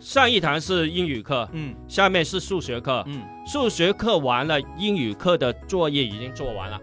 [0.00, 1.74] 上一堂是英语课，嗯。
[1.88, 3.02] 下面是数学课。
[3.06, 6.80] 嗯，数学课完了，英语课的作业已经做完了。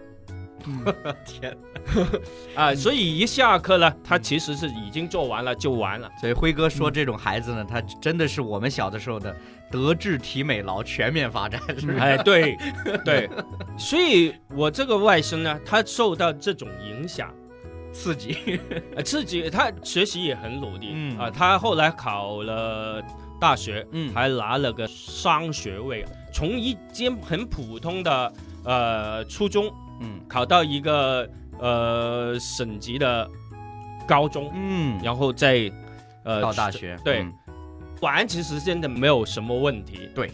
[0.66, 0.84] 嗯。
[1.24, 1.56] 天，
[2.54, 6.10] 啊，所以一下课呢，他其实是已经做完了就完了。
[6.20, 9.34] 所以辉哥说这种孩子呢，他真的是我们小的时候的
[9.70, 11.60] 德智体美劳全面发展？
[11.98, 12.56] 哎，对
[13.04, 13.30] 对，
[13.78, 17.32] 所以我这个外甥呢，他受到这种影响。
[17.96, 18.60] 刺激，
[18.94, 23.02] 呃，自己他学习也很努力，嗯啊，他后来考了
[23.40, 28.30] 大学，嗯还拿了个双学位，从一间很普通的
[28.66, 29.72] 呃初中
[30.02, 31.26] 嗯考到一个
[31.60, 33.28] 呃省级的
[34.06, 35.70] 高中，嗯，然后再
[36.24, 37.32] 呃到大学，对嗯
[38.00, 40.08] 玩其实真的没有什么问题。
[40.14, 40.30] 对，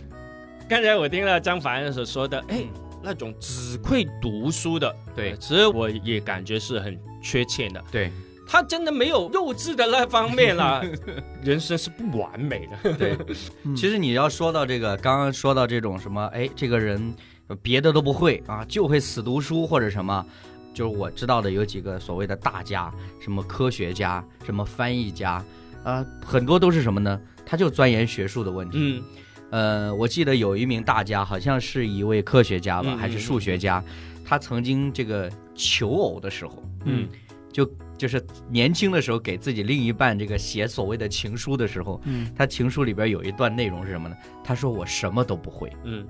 [0.69, 2.69] 刚才我听了张凡所说的，哎，嗯
[3.05, 7.83] 那种只会读书的，对其实我也感觉是很缺欠的。
[7.91, 8.11] 对
[8.49, 10.85] 他真的没有幼稚的那方面了，
[11.43, 12.93] 人生是不完美的。
[12.95, 13.17] 对，
[13.65, 17.15] 嗯其实你要说到这个，刚刚说到这种什么，哎，这个人
[17.47, 20.27] 呃别的都不会啊，就会死读书或者什么。
[20.73, 25.45] 就是我知道的有几个所谓的大家，什么科学家，什么翻译家，
[25.85, 27.21] 啊、很多都是什么呢？
[27.45, 28.79] 他就钻研学术的问题。
[28.81, 29.03] 嗯
[29.51, 33.85] 呃，我记得有一名大家，好像是一位科学家吧，嗯还是数学家，
[34.25, 37.07] 他曾经这个求偶的时候，嗯
[37.53, 44.17] 就就是年轻的时候给自己另一半这个写所谓的情书的时候，嗯他情书里边有一段内容是什么呢？
[44.43, 46.07] 他说我什么都不会，嗯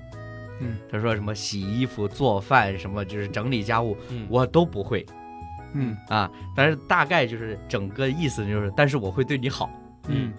[0.90, 5.04] 他说什么洗衣服、做饭，什么就是整理家务，嗯，我都不会
[5.74, 6.30] 嗯啊。
[6.54, 9.70] 但是大概就是整个意思就是，但是我会对你好。
[10.08, 10.32] 嗯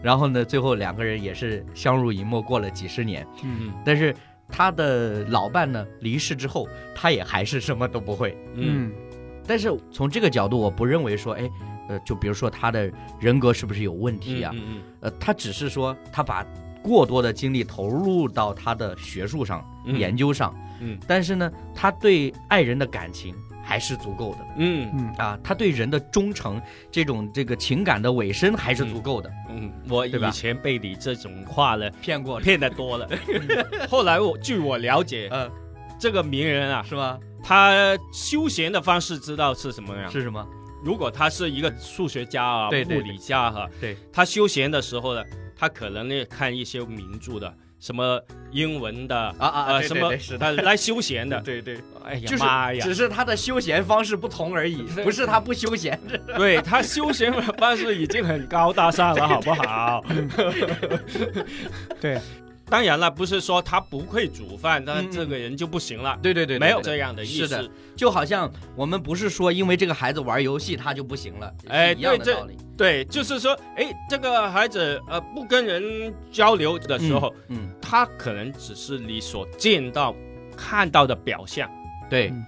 [0.00, 3.26] 然后呢，最后两个人也是相濡以沫，过了几十年。
[3.42, 4.14] 嗯但是
[4.48, 8.36] 他的老伴呢离世之后，他也还是什么都不会。
[8.54, 8.92] 嗯嗯
[9.46, 11.50] 但是从这个角度，我不认为说，哎，
[11.88, 14.52] 呃，就比如说他的人格是不是有问题啊？
[14.54, 16.46] 嗯呃，他只是说他把
[16.82, 19.98] 过多的精力投入到他的学术上、嗯。
[19.98, 20.98] 研究上，嗯。
[21.06, 24.38] 但是呢，他对爱人的感情还是足够的。
[24.56, 24.90] 嗯。
[24.94, 26.60] 嗯啊，他对人的忠诚，
[26.90, 29.30] 这种这个情感的尾声还是足够的。
[29.50, 33.08] 嗯，我以前被你这种话呢骗过骗的多了，
[33.88, 35.50] 后来我据我了解，呃，
[35.98, 37.18] 这个名人啊，是吗？
[37.42, 40.08] 他休闲的方式知道是什么呀？
[40.10, 40.46] 是什么？
[40.84, 42.98] 如果他是一个数学家啊、对对。
[42.98, 43.96] 物理家哈、对。
[44.12, 45.22] 他休闲的时候呢，
[45.58, 51.40] 他可能呢看一些名著的，什么英文的啊啊呃什么对对对是的呃来休闲的。
[51.44, 52.80] 对对，哎呀就是妈呀！
[52.84, 55.98] 只是他的休闲方式不同而已，不是他不休闲。
[56.38, 60.04] 对他休闲的方式已经很高大上了，好不好？
[62.00, 62.20] 对
[62.70, 67.62] 当然了，不是说他不会煮饭，那这个人就不行了，对对对，没有这样的意是的。
[67.62, 67.70] 思。
[67.96, 72.56] 就好像我们不是说因为这个孩子玩游戏他就不行了，哎是一样的对这道理。
[72.76, 80.14] 对，就是说，哎，这个孩子呃不跟人交流的时候，嗯，他可能只是你所见到、
[80.56, 81.68] 看到的表象。
[82.08, 82.28] 对。
[82.28, 82.46] 嗯，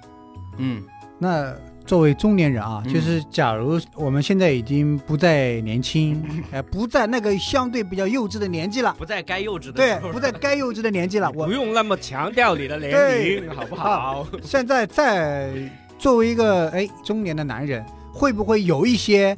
[0.59, 0.85] 嗯。
[1.19, 1.53] 那
[1.91, 6.23] 作为中年人啊，嗯就是假如我们现在已经不再年轻，
[6.53, 14.25] 哎、不在那个相对比较幼稚的年纪了，不在该幼稚的对，不在该幼稚的年纪了，我不用那么强调你的年龄，好不好？
[14.41, 15.51] 现在在
[15.99, 17.85] 作为一个哎中年的男人，
[18.15, 19.37] 会不会有一些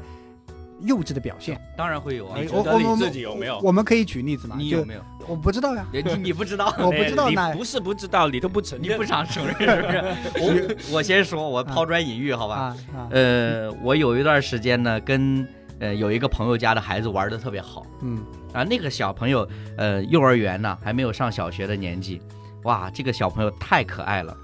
[0.84, 1.60] 幼稚的表现？
[1.76, 2.44] 当然会有啊哎。
[2.44, 3.58] 你你自己有没有？
[3.62, 4.56] 我们可以举例子嘛？
[4.58, 5.00] 你有没有？
[5.28, 8.90] 我不知道呀，你你不知道， 我不知道不是不知道，你都不承认。
[8.90, 10.76] 你不想承认 是不是？
[10.90, 12.54] 我我先说，我抛砖引玉，好吧？
[12.56, 15.46] 啊啊，呃，我有一段时间呢，跟
[15.78, 22.20] 呃有一个朋友家的孩子玩的特别好嗯啊，那个小朋友呃幼儿园呢还没有上小学的年纪，
[22.64, 24.36] 哇，这个小朋友太可爱了。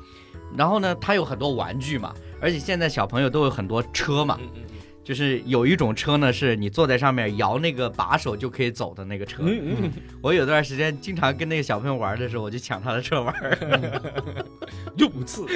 [0.57, 4.63] 然后呢，他有很多玩具嘛，而且现在小朋友都有很多车嘛，嗯嗯
[5.09, 9.43] 就是有一种车呢，是你坐在上面摇那个把手就可以走的那个车。
[9.43, 13.57] 嗯嗯我有段时间经常跟那个小朋友玩的时候，我就抢他的车玩儿。
[13.63, 13.81] 嗯，
[14.99, 15.47] 幼稚。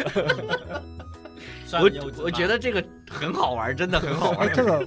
[1.74, 1.90] 我
[2.24, 4.52] 我觉得这个很好玩，真的很好玩哎。
[4.56, 4.86] 这个呃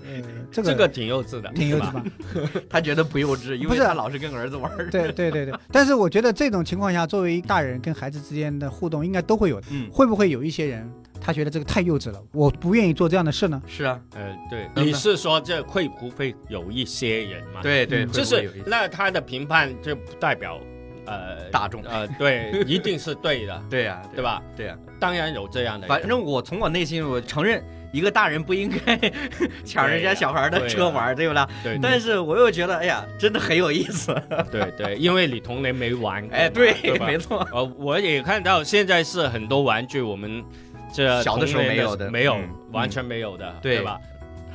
[0.52, 2.04] 这个这个挺幼稚的，挺幼稚吧？
[2.68, 4.90] 他觉得不幼稚，因不是为他老是跟儿子玩儿。
[4.90, 9.68] 对对对对，但是我觉得这种情况下，作为大人跟孩子之间的互动，应该都会有的。
[9.70, 10.92] 嗯，会不会有一些人
[11.26, 13.60] 他觉得这个太幼稚了，我不愿意做这样的事呢？
[13.66, 20.60] 是啊，呃，对，你是说这会不会有一些人嘛？，对对，嗯就是那他的评判就不代表
[21.08, 24.24] 呃大众呃，对， 一定是对的，对呀，对？
[24.24, 24.40] 吧？
[24.56, 29.00] 对呀，当然有这样的，反正我从我内心我承认，一个大人不应该
[29.66, 31.50] 抢人家小孩的车玩，对不啦？
[31.64, 34.14] 对但是我又觉得，哎呀，真的很有意思。
[34.52, 37.48] 对对，因为你童年没玩过，哎，对，吧没错。
[37.52, 40.44] 呃，我也看到现在是很多玩具我们
[40.96, 44.00] 这小的时候没有的没有嗯，完全没有的，对对吧？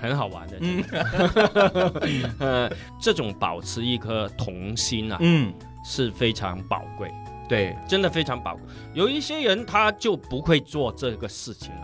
[0.01, 0.57] 很好玩的，
[2.01, 5.53] 嗯呃，这种保持一颗童心啊，嗯，
[5.85, 7.13] 是非常宝贵，
[7.47, 8.63] 对，真的非常宝贵。
[8.95, 11.83] 有一些人他就不会做这个事情了，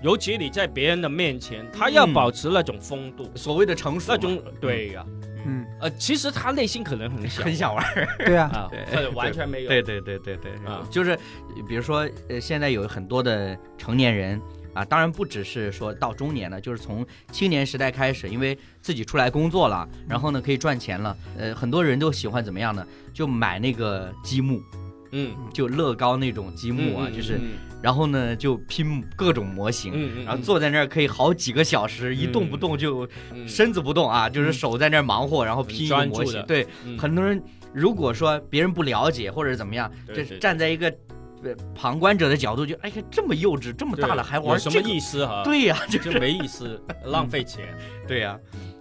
[0.00, 5.04] 尤其你在别人的面前，他要嗯保持那种风度，所谓的成熟，那种对呀、
[5.35, 5.35] 嗯，
[5.80, 8.06] 呃，其实他内心可能很小，很想玩儿。
[8.24, 8.68] 对啊，
[9.14, 10.86] 完全没有，对对对对对，啊。
[10.90, 11.16] 就是
[11.68, 14.40] 比如说，呃，现在有很多的成年人
[14.74, 22.86] 啊，当然不只是说到中年了，就是从青年时代开始，因为自己出来工作了，然后呢可以赚钱了，呃，很多人都喜欢怎么样呢？
[23.12, 24.60] 就买那个积木，
[25.12, 27.50] 嗯，就乐高那种积木啊，嗯就是，嗯。
[27.82, 30.24] 然后呢就拼各种模型。
[30.24, 33.46] 然后坐在那儿可以好几个小时，一动不动就嗯。
[33.46, 36.06] 身子不动啊，就是手在那儿忙活，然后拼一个。
[36.06, 36.44] 模型。
[36.46, 36.98] 对，嗯。
[36.98, 37.42] 很多人
[37.72, 40.38] 如果说别人不了解或者怎么样，这对对。
[40.38, 40.88] 站在一个
[41.42, 44.88] 呃旁观者的角度就，哎呀，这么幼稚，这么大了还玩有什么？
[44.88, 47.66] 意思哈？，对呀， 就就没意思，浪费钱。
[48.08, 48.38] 对呀，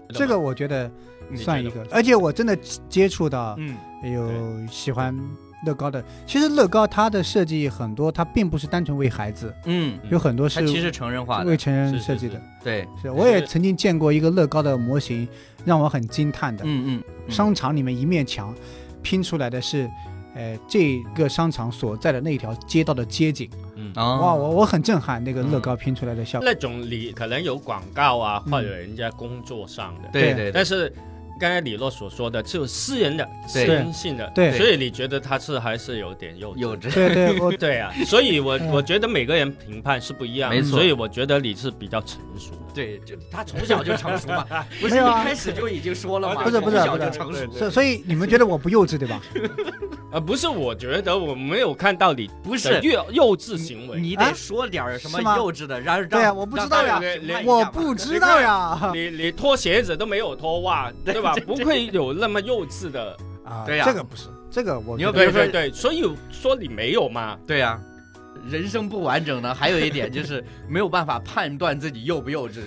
[0.09, 0.89] 这个我觉得
[1.29, 2.55] 你算一个，而且我真的
[2.87, 3.75] 接触到嗯，
[4.13, 5.13] 有喜欢
[5.65, 6.03] 乐高的。
[6.25, 12.41] 其实乐高它的设计很多，它并不是单纯为孩子，嗯，有很多是其实成人化的，为成人是是是设计的。
[12.63, 15.27] 对，是，我也曾经见过一个乐高的模型，
[15.65, 16.63] 让我很惊叹的。
[16.65, 17.31] 嗯嗯，嗯。
[17.31, 18.53] 商场里面一面墙
[19.01, 19.89] 拼出来的是，
[20.35, 23.49] 呃，这个商场所在的那条街道的街景。
[23.75, 26.47] 嗯，啊，哇，我我很震撼那个嗯乐高拼出来的效果。
[26.47, 28.51] 那种你可能有广告啊，嗯。
[28.51, 30.91] 或者人家工作上的，对对，但是
[31.39, 36.57] 刚才李洛所说的，就私人的、私人性的，对所以你觉得他是还是有点幼稚？
[36.59, 42.57] 幼稚，对对，我对啊，所以我嗯我觉得每个人评判是不一样的，没错所以我觉得你是比较成熟的。
[42.73, 44.45] 对，就他从小就成熟嘛，
[44.81, 49.21] 不是一开始就已经说了嘛，不是不是从小就成熟，所所以你们觉得我不幼稚对吧？
[50.11, 52.79] 呃，不是，我觉得我没有看到你不是。
[52.81, 53.99] 幼幼稚行为。
[53.99, 58.91] 你啊得说点儿什么幼稚的，让让对啊我不知道呀让大家评判一我不知道呀。
[58.93, 61.24] 你你脱鞋子都没有脱袜，对吧？
[61.45, 63.15] 不会有那么幼稚的。
[63.43, 67.37] 啊，对呀这个不是，这个我你要觉得比如说对对对，所以说你没有嘛？
[67.45, 67.79] 对呀、
[68.49, 72.61] 人生不完整呢，还有一点就是 没有办法判断自己幼不幼稚，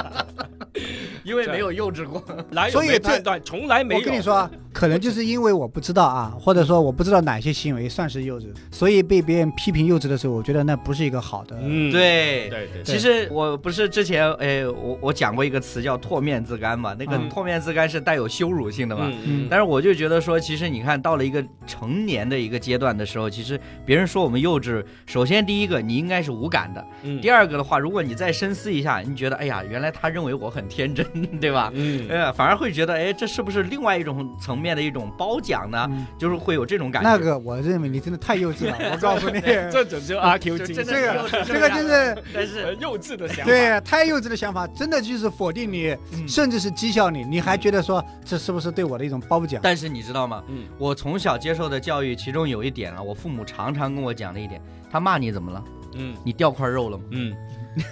[1.24, 2.22] 因为没有幼稚过。
[2.50, 3.40] 哪有所以判断？
[3.42, 4.00] 从来没有。
[4.00, 11.56] 我跟你说啊，可能就是因为我不知道啊，或者说我不知道哪些行为算是幼稚，所以被别人批评幼稚的时候，我觉得那不是一个好的。
[11.62, 12.50] 嗯，对。
[12.50, 19.06] 对对，其实我不是之前哎，我我讲过一个词叫唾面自干嘛，那个嗯唾面自干是带有羞辱性的嘛。
[19.06, 31.06] 嗯嗯但是我就觉得说，其实你看到了一个成年的一个阶段的时候，其实别人说我们幼稚，首先第一个你应该是无感的，嗯第二个的话，如果你再深思一下，你觉得哎呀，原来他认为我很天真，
[31.40, 31.70] 对吧？
[31.74, 35.88] 嗯呃，反而会觉得，哎，这是不是另外一种层面的一种褒奖呢？
[35.90, 37.10] 嗯就是会有这种感觉。
[37.10, 43.44] 那个我认为你真的太幼稚了， 我告诉你，这种就阿 Q 就精这真的是幼个这个就是但是幼稚的想法。
[43.44, 49.60] 对太幼稚的想法，真的就是否定你，嗯甚至是讥笑你，你还觉得说这是不是对我的一种褒奖？
[49.62, 50.44] 但是你知道吗？
[50.48, 55.64] 嗯我从小接受的教育，其中有一点啊，我父母常常跟我讲的一点，他骂你怎么了？
[55.96, 57.04] 嗯你掉块肉了吗？
[57.10, 57.34] 嗯，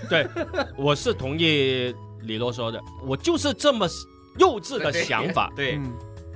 [0.08, 0.26] 对，
[0.76, 3.86] 我是同意李洛说的，我就是这么
[4.38, 5.92] 幼稚的想法，对，嗯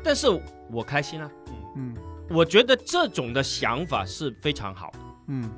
[0.06, 0.28] 但是
[0.70, 1.28] 我开心啊，
[1.74, 1.94] 嗯。
[2.30, 4.92] 我觉得这种的想法是非常好。
[5.26, 5.50] 嗯。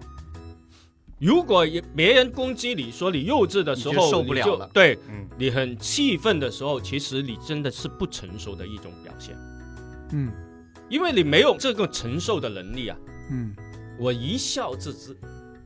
[1.18, 4.70] 如果别人攻击你说你幼稚的时候，你就受不了了。
[4.72, 5.26] 对嗯。
[5.36, 9.36] 你很气愤的时候，其实你真的是不成熟的一种表现，
[10.12, 10.32] 嗯。
[10.88, 12.96] 因为你没有这个承受的能力啊。
[13.30, 13.54] 嗯。
[13.98, 15.16] 我一笑置之，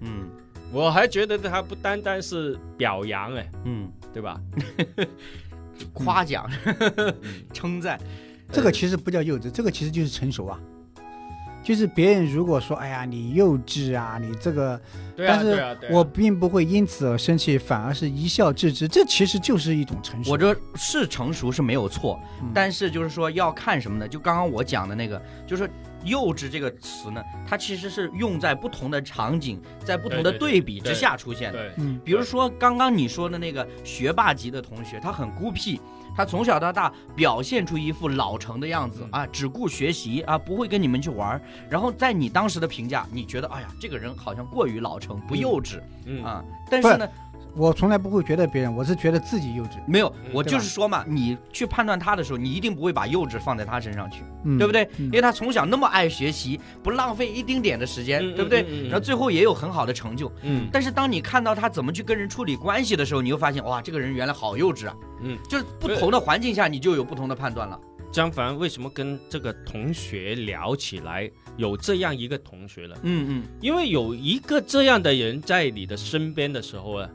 [0.00, 0.28] 嗯。
[0.72, 4.40] 我还觉得他不单单是表扬哎，嗯，对吧？
[5.92, 6.48] 夸奖、
[7.52, 8.00] 称赞，
[8.52, 10.58] 这个其实不叫幼稚，这个其实就是成熟啊。
[11.64, 14.80] 就是别人如果说，哎呀，你幼稚啊，你这个，
[15.14, 20.32] 对啊，但是对啊，对啊我并不会因此而生气，反而是一笑置之，这其实就是一种成熟。
[20.32, 24.08] 我这是成熟是没有错，嗯但是就是说要看什么呢？
[24.08, 25.70] 就刚刚我讲的那个，就是
[26.04, 31.58] 幼稚这个词呢，它其实是用在不同的场景，在不同的对比之下出现的。
[31.60, 35.80] 对，嗯比如说刚刚你说的那个学霸级的同学，他很孤僻，
[36.14, 41.40] 他从小到大表现出一副老成的样子嗯啊，只顾学习啊，不会跟你们去玩儿。
[41.68, 46.44] 然后在你当时的评价，你觉得哎呀，这个人好像过于老成，不幼稚嗯啊。
[46.70, 47.08] 但是呢，
[47.54, 54.84] 我从来不会觉得别人，我是觉得自己幼稚，没有，嗯我就是说嘛，你去判断他的时候，你一定不会把幼稚放在他身上去，嗯，对不对？
[54.98, 58.64] 嗯因为他从小那么爱学习，不浪费一丁点的时间，嗯对不对？
[58.84, 60.32] 然后最后也有很好的成就。
[60.42, 64.94] 嗯但是当你看到他怎么去跟人处理关系的时候，你又发现哇，这个人原来好幼稚啊！
[65.22, 67.78] 嗯，就是不同的环境下，你就有不同的判断了。
[68.10, 72.94] 张凡为什么跟这个同学聊起来有这样一个同学了？
[73.04, 77.08] 嗯嗯，因为有一个这样的人在你的身边的时候啊，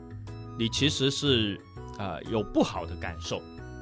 [0.58, 1.58] 你其实是
[1.98, 3.40] 呃有不好的感受，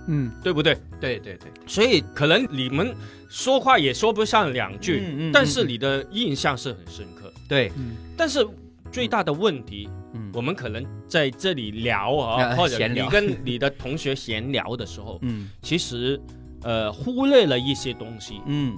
[0.09, 0.77] 嗯对不对？
[1.01, 2.95] 对对对，所以可能你们
[3.29, 7.33] 说话也说不上两句，嗯嗯但是你的印象是很深刻。
[7.49, 8.47] 对，嗯但是
[8.93, 16.21] 最大的问题，嗯我们可能在这里聊啊，啊或者你跟你的同学闲聊的时候， 嗯其实
[16.63, 18.41] 呃忽略了一些东西。
[18.47, 18.77] 嗯，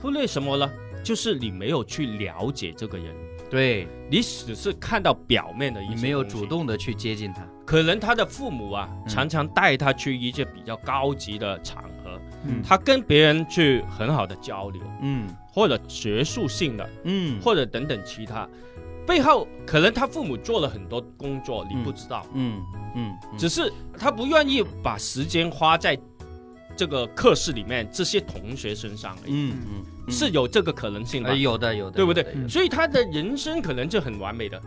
[0.00, 0.70] 忽略什么呢？
[1.04, 3.12] 就是你没有去了解这个人，
[3.52, 3.86] 对。
[4.10, 7.46] 你只是看到表面的一些你没有主，动的去接近他。
[7.64, 9.08] 可能他的父母啊，嗯。
[9.08, 12.60] 常常带他去一些比较高级的场合，嗯。
[12.62, 15.28] 他跟别人去很好的交流，嗯。
[15.52, 18.48] 或者学术性的，嗯，或者等等其他，
[19.06, 21.84] 背后可能他父母做了很多工作，你嗯。
[21.84, 22.62] 不知道，嗯
[22.94, 23.38] 嗯，嗯。
[23.38, 25.98] 只是他不愿意把时间花在
[26.76, 31.36] 这个课室里面这些同学身上而已，嗯嗯嗯是有这个可能性的呃。
[31.36, 32.24] 有的有的，对不对？
[32.48, 34.60] 所以他的人生可能就很完美的，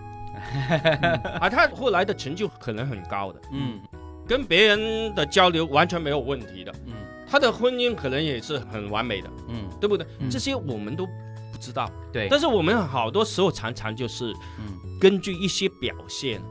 [1.39, 3.79] 啊，他后来的成就可能很高的，嗯。
[4.27, 6.93] 跟别人的交流完全没有问题的，嗯。
[7.27, 10.05] 他的婚姻可能也是很完美的，嗯，对不对？
[10.19, 10.29] 嗯。
[10.29, 14.99] 这些我们都不知道，对，但是我们好多时候常常就是嗯。
[14.99, 16.41] 根据一些表现、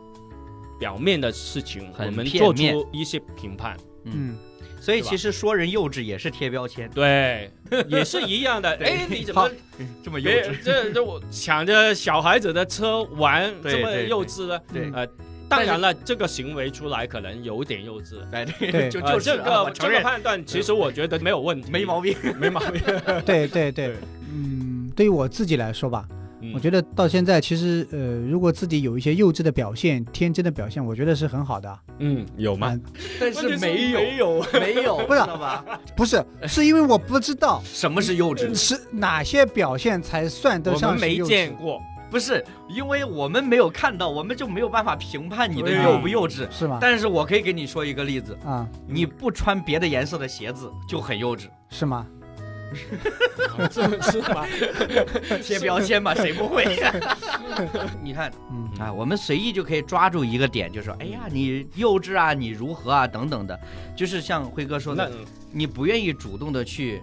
[0.78, 4.36] 表面的事情，我们做出一些评判，嗯，
[4.84, 7.50] 所以其实说人幼稚也是贴标签，对，
[7.88, 8.68] 也是一样的。
[8.82, 9.50] 哎，你怎么
[10.04, 14.60] 这么幼稚，这这我抢着小孩子的车玩这么幼稚呢？
[14.70, 14.90] 对。
[14.92, 15.08] 呃，
[15.48, 18.18] 当然了，这个行为出来可能有点幼稚。
[18.30, 22.82] 哎对 对，就呃就这个这个判断，其实我觉得没有问题，没毛病，没毛病。
[23.24, 23.72] 对对对。
[23.72, 23.96] 对，
[24.34, 26.06] 嗯，对于我自己来说吧，
[26.44, 31.78] 嗯我觉得到现在其实呃，如果自己有一些幼稚的表现、天真的表现，我觉得是很好的。
[31.98, 32.72] 嗯，有吗？
[32.74, 32.82] 嗯
[33.18, 34.44] 但是没有没有。
[34.52, 35.64] 没有，不是知道吧？
[35.96, 38.54] 不是，是因为我不知道什么是幼稚？
[38.54, 41.80] 是哪些表现才算得我们没上是幼稚见过，
[42.10, 46.46] 不是因为我们没有看到，我们就没有办法评判你的幼不幼稚。
[46.50, 46.78] 是吗？
[46.80, 52.06] 但是我可以给你说一个例子，啊，你不穿别的颜色的鞋子就很幼稚，是吗？
[52.74, 54.46] 是是吗？
[55.42, 56.64] 贴标签嘛，谁不会？
[58.02, 63.58] 你看嗯啊，我们随意就可以抓住一个点，就说，哎呀，你幼稚啊，你如何啊，等等的，
[63.96, 65.12] 就是像辉哥说那的，
[65.52, 67.00] 你不愿意主动的去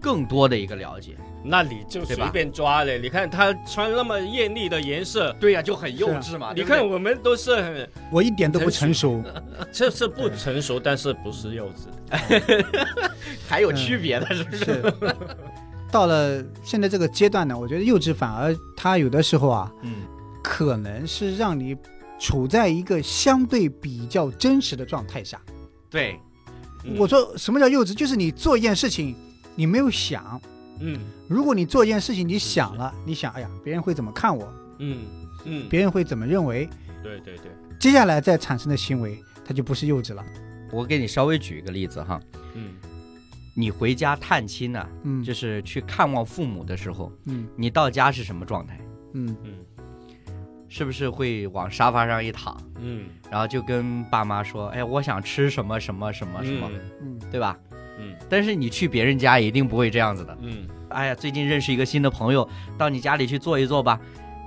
[0.00, 2.98] 更多的一个了解，那你就随便抓了。
[2.98, 6.52] 你看他穿那么艳丽的颜色，对呀、就很幼稚嘛。
[6.54, 9.22] 你看我们都是很，我一点都不成熟。
[9.72, 11.88] 这是不成熟，但是不是幼稚。
[13.48, 14.64] 还有区别的，是不是？
[14.64, 14.94] 是。
[15.90, 20.02] 到了现在这个阶段呢，我觉得幼稚反而它有的时候啊，嗯
[20.42, 21.76] 可能是让你
[22.18, 25.40] 处在一个相对比较真实的状态下。
[25.88, 26.18] 对，
[26.84, 27.94] 嗯我说什么叫幼稚？
[27.94, 29.16] 就是你做一件事情，
[29.54, 30.40] 你没有想。
[30.80, 30.98] 嗯
[31.28, 34.52] 如果你做一件事情，你想了，你想，哎呀，别人会怎么看我？
[34.78, 35.06] 嗯
[35.44, 36.68] 嗯，别人会怎么认为？
[37.02, 40.24] 对对对，接下来再产生的行为，它就不是幼稚了。
[40.72, 42.20] 我给你稍微举一个例子哈，
[42.54, 42.74] 嗯。
[43.54, 47.46] 你回家探亲呢、嗯，就是去看望父母的时候，嗯。
[47.56, 48.80] 你到家是什么状态？
[49.14, 49.36] 嗯。
[49.44, 49.52] 嗯。
[50.68, 53.08] 是不是会往沙发上一躺，嗯。
[53.30, 56.70] 然后就跟爸妈说，哎，我想吃什么什么什么什么，
[57.02, 57.18] 嗯。
[57.30, 57.58] 对吧？
[57.98, 58.14] 嗯。
[58.28, 60.38] 但是你去别人家一定不会这样子的。
[60.40, 63.98] 嗯哎呀，最近认识一个新的朋友，到你家里去坐一坐吧。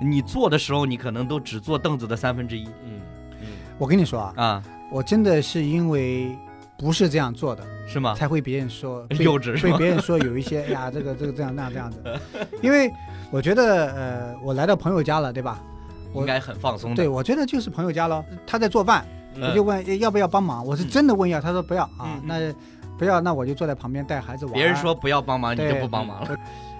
[0.03, 2.99] 你坐的时候，你可能都只坐凳子的三分之一嗯
[3.41, 6.35] 嗯我跟你说啊，啊，我真的是因为
[6.77, 8.15] 不是这样做的，是吗？
[8.15, 9.77] 才会别人说幼稚是吗？
[9.77, 12.03] 被别人说有一些 哎呀，这个这个这样那样这样子。
[12.63, 12.91] 因为
[13.29, 15.61] 我觉得呃，我来到朋友家了，对吧？
[16.13, 16.95] 我应该很放松的。
[16.95, 22.53] 对，我觉得就是朋友家咯，他在做饭，嗯我就问哎要不要帮忙，我是真的问要，他说不要啊嗯，那
[23.01, 24.53] 不要，那我就坐在旁边带孩子玩。
[24.53, 26.37] 别人说不要帮忙，你就不帮忙了。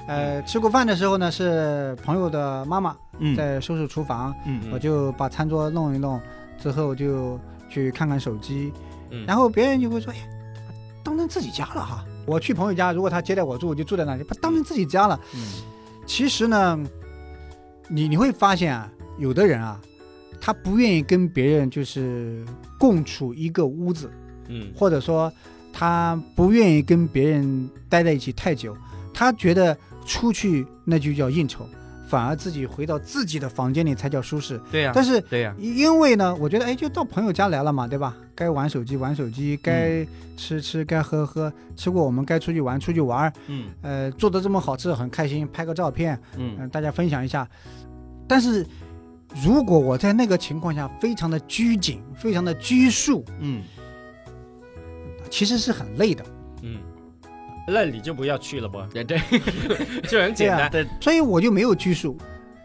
[0.08, 6.22] 呃，吃过饭的时候呢，是朋友的妈妈嗯在收拾厨房，嗯我就把餐桌弄一弄，
[6.60, 7.40] 之后就
[7.72, 8.72] 去看看手机，
[9.10, 10.18] 嗯然后别人就会说，哎，
[11.04, 12.06] 当成自己家了哈。
[12.28, 15.20] 我去朋友家，如果他接待我住，我就住在那里，把当成自己家了。
[15.34, 15.42] 嗯
[16.06, 16.80] 其实呢，
[17.90, 19.82] 你你会发现啊，有的人啊，
[20.40, 22.46] 他不愿意跟别人就是
[22.78, 24.12] 共处一个屋子，
[24.50, 25.34] 嗯或者说
[25.74, 28.76] 他不愿意跟别人待在一起太久，
[29.14, 31.66] 他觉得出去那就叫应酬，
[32.08, 34.60] 反而自己回到自己的房间里才叫舒适。
[34.72, 38.16] 对呀，但是对呀，因为呢，我觉得哎，就到朋友家来了嘛，对吧？
[38.36, 40.06] 该玩手机玩手机，该
[40.36, 47.48] 吃吃，该喝喝，吃过我们该出去玩出去玩，嗯呃，做的这么好吃，很开心，拍个照片，嗯、嗯大家分享一下。
[48.28, 48.66] 但是
[49.44, 53.62] 如果我在那个情况下非常的拘谨，非常的拘束，嗯，
[55.32, 56.24] 其实是很累的。
[56.62, 56.78] 嗯，
[57.68, 59.18] 那你就不要去了不，对 对。
[60.08, 60.70] 就很简单。
[60.70, 62.16] 对，所以我就没有拘束。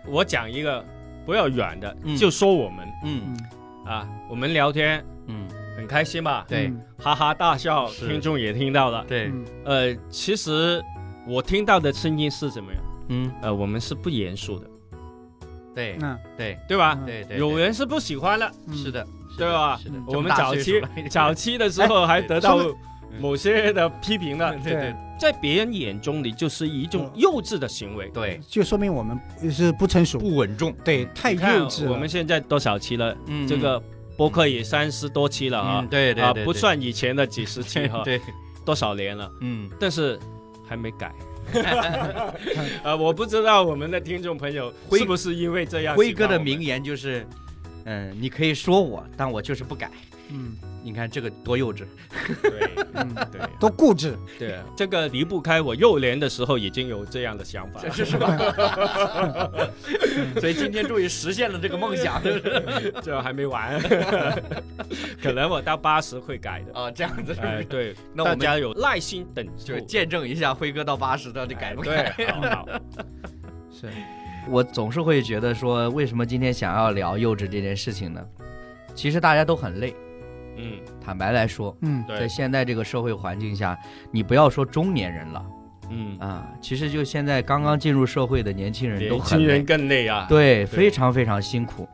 [0.07, 0.85] 我讲一个
[1.25, 2.15] 不要远的，嗯。
[2.17, 2.87] 就说我们。
[3.05, 3.23] 嗯。
[3.27, 5.49] 嗯，啊，我们聊天嗯。
[5.77, 6.67] 很开心吧，对。
[6.67, 6.81] 嗯。
[6.99, 9.05] 哈哈大笑，听众也听到了。
[9.09, 9.45] 对，嗯。
[9.65, 10.83] 呃，其实
[11.27, 12.83] 我听到的声音是怎么样？
[13.09, 13.33] 嗯。
[13.43, 14.67] 呃，我们是不严肃的，
[15.75, 16.19] 对嗯。
[16.37, 16.59] 对。
[16.69, 16.99] 对吧？
[17.07, 18.75] 对对，有人是不喜欢的，嗯。
[18.77, 19.07] 是的，
[19.37, 19.79] 对吧？
[19.83, 22.59] 是的，我们早期早期的时候还得到
[23.19, 27.21] 某些的批评呢，对对在别人眼中你就是一种嗯。
[27.21, 28.09] 幼稚的行为。
[28.13, 29.19] 对，就说明我们
[29.51, 31.89] 是不成熟，不稳重，对，太幼稚。
[31.89, 33.17] 我们现在多少期了？
[33.27, 33.83] 嗯这个
[34.17, 38.21] 博客也三十多期了啊嗯，对对啊，对，不算以前的几十期哈， 对，
[38.65, 39.71] 多少年了，嗯。
[39.81, 40.19] 但是
[40.69, 41.15] 还没改。
[42.83, 45.95] 呃，我不知道我们的听众朋友辉是不是因为这样。
[45.95, 46.39] 辉哥的。
[46.39, 47.27] 名言就是，
[47.87, 49.91] 嗯，你可以说我，但我就是不改。
[50.29, 51.85] 嗯你看这个多幼稚，
[52.43, 54.17] 对嗯，对多固执。
[54.39, 57.91] 对，这个离不开我幼年的时候已经有这样的想法了。
[57.93, 58.37] 是是吧？
[60.41, 62.49] 所以今天终于实现了这个梦想，是不
[62.81, 62.95] 是？
[63.03, 63.81] 这还没完，
[65.21, 66.73] 可能我到八十会改的。
[66.75, 72.13] 哦，这样子哎，对，那我们大家有耐心等就是见证一下辉哥到八十到底改不改。
[72.17, 72.69] 对，好好，
[73.73, 73.89] 是，
[74.49, 78.25] 我总是会觉得说，为什么今天想要聊幼稚这件事情呢？
[78.95, 79.95] 其实大家都很累，
[80.57, 83.79] 嗯，坦白来说，嗯在，现在这个社会环境下，
[84.11, 85.47] 你不要说中年人了
[85.91, 90.27] 嗯，啊，其实就现在刚刚进入社会的年轻人都年很累，轻人更累啊。
[90.29, 91.87] 对，对非常非常辛苦。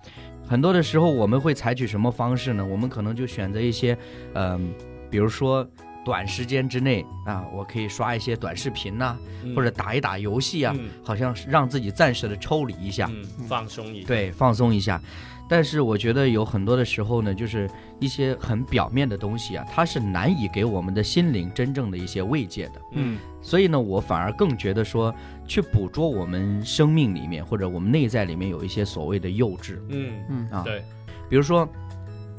[0.46, 2.64] 很多的时候，我们会采取什么方式呢？
[2.64, 3.96] 我们可能就选择一些，
[4.34, 4.72] 嗯、
[5.10, 5.66] 比如说
[6.04, 10.90] 短时间之内啊，我可以刷一些短视频呐、嗯，或者打一打游戏啊，嗯。
[11.04, 14.06] 好像是让自己暂时的抽离一下，嗯，放松一下。
[14.08, 15.00] 对，放松一下。
[15.48, 17.68] 但是我觉得有很多的时候呢，就是
[18.00, 22.80] 一些很表面的东西啊，它是难以给我们的心灵真正的一些慰藉的。
[22.92, 23.18] 嗯。
[23.42, 25.14] 所以呢，我反而更觉得说，
[25.46, 29.78] 去捕捉我们生命里面或者我们内在里面有一些所谓的幼稚。
[29.88, 30.82] 嗯，嗯啊，对，
[31.28, 31.68] 比如说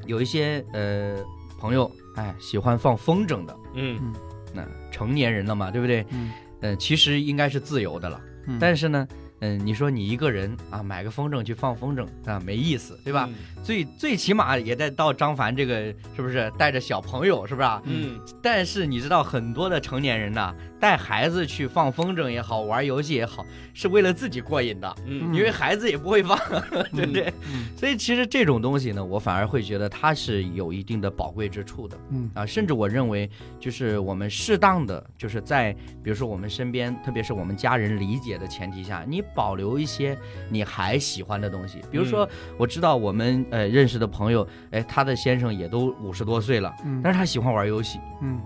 [0.08, 1.18] 有一些呃
[1.60, 4.14] 朋友，哎，喜欢放风筝的，嗯
[4.54, 6.06] 那成年人了嘛，对不对？
[6.12, 9.08] 嗯呃，其实应该是自由的了，嗯，但是呢。
[9.46, 13.30] 嗯，你说你一个人啊，买个风筝去放风筝啊，没意思，对对吧？？
[13.62, 17.82] 最最起码也得到张凡这个，是不是带着小朋友，是不是啊？
[17.84, 25.34] 嗯但是你知道，很多的成年人呐，带孩子去放风筝也好，玩游戏也好，是为了自己过瘾的，嗯。
[25.34, 26.38] 因为孩子也不会放，
[26.94, 27.34] 对不对？
[27.54, 31.98] 嗯所以其实这种东西呢，我反而会觉得它是有一定的宝贵之处的。
[32.10, 32.30] 嗯。
[32.34, 33.30] 啊，甚至我认为，
[33.62, 35.72] 就是我们适当的，就是在
[36.04, 40.18] 比如说我们身边，特别是我们家人理解的前提下，你保留一些
[40.50, 42.28] 你还喜欢的东西，比如说
[42.58, 47.00] 我知道我们呃认识的朋友，哎，他的先生也都五十多岁了，嗯。
[47.02, 48.02] 但是他喜欢玩游戏。
[48.22, 48.42] 嗯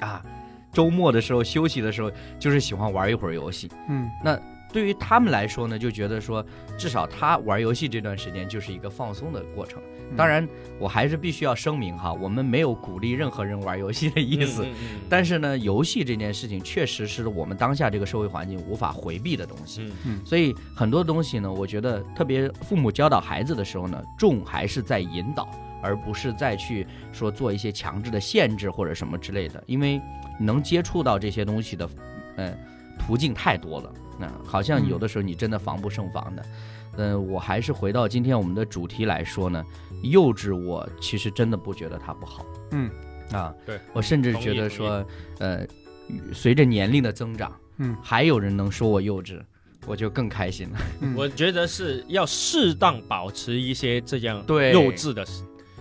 [0.00, 0.22] 啊，
[0.72, 3.68] 周末的时候休息的时候，就是喜欢玩一会儿游戏。
[3.88, 4.38] 嗯那
[4.72, 6.44] 对于他们来说呢，就觉得说，
[6.78, 9.82] 至少他玩游戏这段时间就是一个放松的过程。
[10.16, 10.48] 当然，
[10.78, 14.64] 我还是必须要声明哈，我们没有鼓励任何人玩游戏的意思。
[15.08, 19.92] 但是呢，游戏这件事情确实是我们当下这个社会环境无法回避的东西。
[20.04, 25.48] 嗯所以很多东西呢，我觉得特别父母教导孩子的时候呢，重还是在引导，
[25.82, 29.62] 而不是再去说做一些强制的限制或者什么之类的。
[29.66, 30.00] 因为
[30.40, 31.88] 能接触到这些东西的，
[32.36, 32.56] 嗯，
[32.98, 33.92] 途径太多了。
[34.18, 36.44] 那好像有的时候你真的防不胜防的。
[36.96, 39.64] 嗯、我还是回到今天我们的主题来说呢，
[40.02, 42.44] 幼稚我其实真的不觉得它不好。
[42.72, 42.90] 嗯。
[43.32, 45.06] 啊，对我甚至觉得说，
[45.38, 45.64] 呃，
[46.34, 47.96] 随着年龄的增长，嗯。
[48.02, 49.40] 还有人能说我幼稚，
[49.86, 50.78] 我就更开心了。
[51.00, 51.14] 嗯。
[51.16, 54.72] 我觉得是要适当保持一些这样对。
[54.72, 55.24] 幼稚的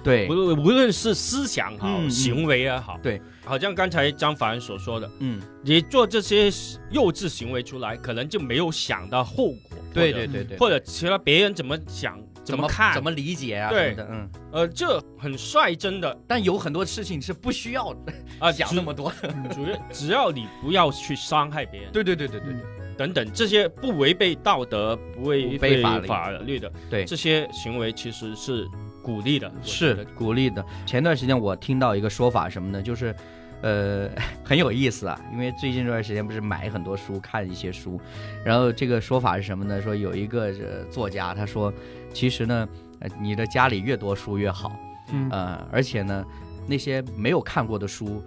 [0.03, 0.29] 对。
[0.29, 3.19] 无，论无论是思想好、行为也好，对，
[3.49, 6.45] 好像刚才张凡所说的，嗯，你做这些
[6.91, 13.95] 幼稚行为出来，可能就没有想到后果，对对对对，或者其他别人怎么想、怎么看、怎么理解啊对。
[13.95, 14.29] 的，嗯。
[14.51, 16.15] 呃，这很率真的。
[16.27, 17.91] 但有很多事情是不需要
[18.39, 19.11] 啊， 讲那么多。
[19.51, 22.61] 主要只要你不要去伤害别人，对对对对对嗯
[22.99, 27.05] 等等这些不违背道德、不违背法律的对。
[27.05, 28.67] 这些行为，其实是
[29.01, 30.05] 鼓励的，是得。
[30.15, 30.63] 鼓励的。
[30.85, 32.81] 前段时间我听到一个说法什么呢？
[32.81, 33.15] 就是，
[33.61, 34.09] 呃，
[34.43, 35.19] 很有意思啊。
[35.31, 37.99] 因为最近这段时间不是买很多书，看一些书，
[38.43, 39.81] 然后这个说法是什么呢？
[39.81, 41.73] 说有一个呃作家他说，
[42.13, 42.67] 其实呢，
[42.99, 44.71] 呃，你的家里越多书越好，
[45.11, 46.25] 嗯呃，而且呢，
[46.67, 48.23] 那些没有看过的书，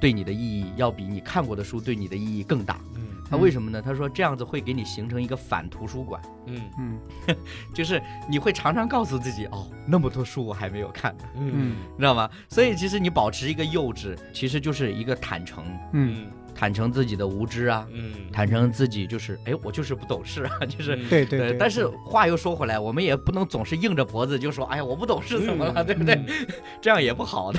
[0.00, 2.78] 对你的意义要比你看过的书对你的意义更大。
[2.96, 3.02] 嗯
[3.32, 3.80] 那为什么呢？
[3.82, 6.20] 他说这样子会给你形成一个反图书馆。
[6.46, 6.98] 嗯嗯
[7.72, 12.28] 就是你会常常告诉自己，哦，那么多书我还没有看呢，嗯嗯你知道吗？
[12.48, 16.26] 所以其实你保持一个幼稚，其实就是一个坦诚，嗯，
[16.62, 20.94] 坦诚自己的无知啊，嗯坦诚自己就是，哎，我就是不懂事啊， 就是。
[20.94, 26.14] 嗯对对对，但是话又说回来，我们也不能总是硬着脖子就说，哎呀，我不懂事怎么了，对不对？
[26.14, 26.46] 嗯
[26.80, 27.58] 这样也不好的。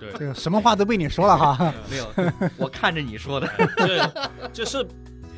[0.00, 1.72] 对这个什么话都被你说了哈。
[1.88, 2.12] 没有，
[2.56, 4.12] 我看着你说的，这
[4.52, 4.84] 就是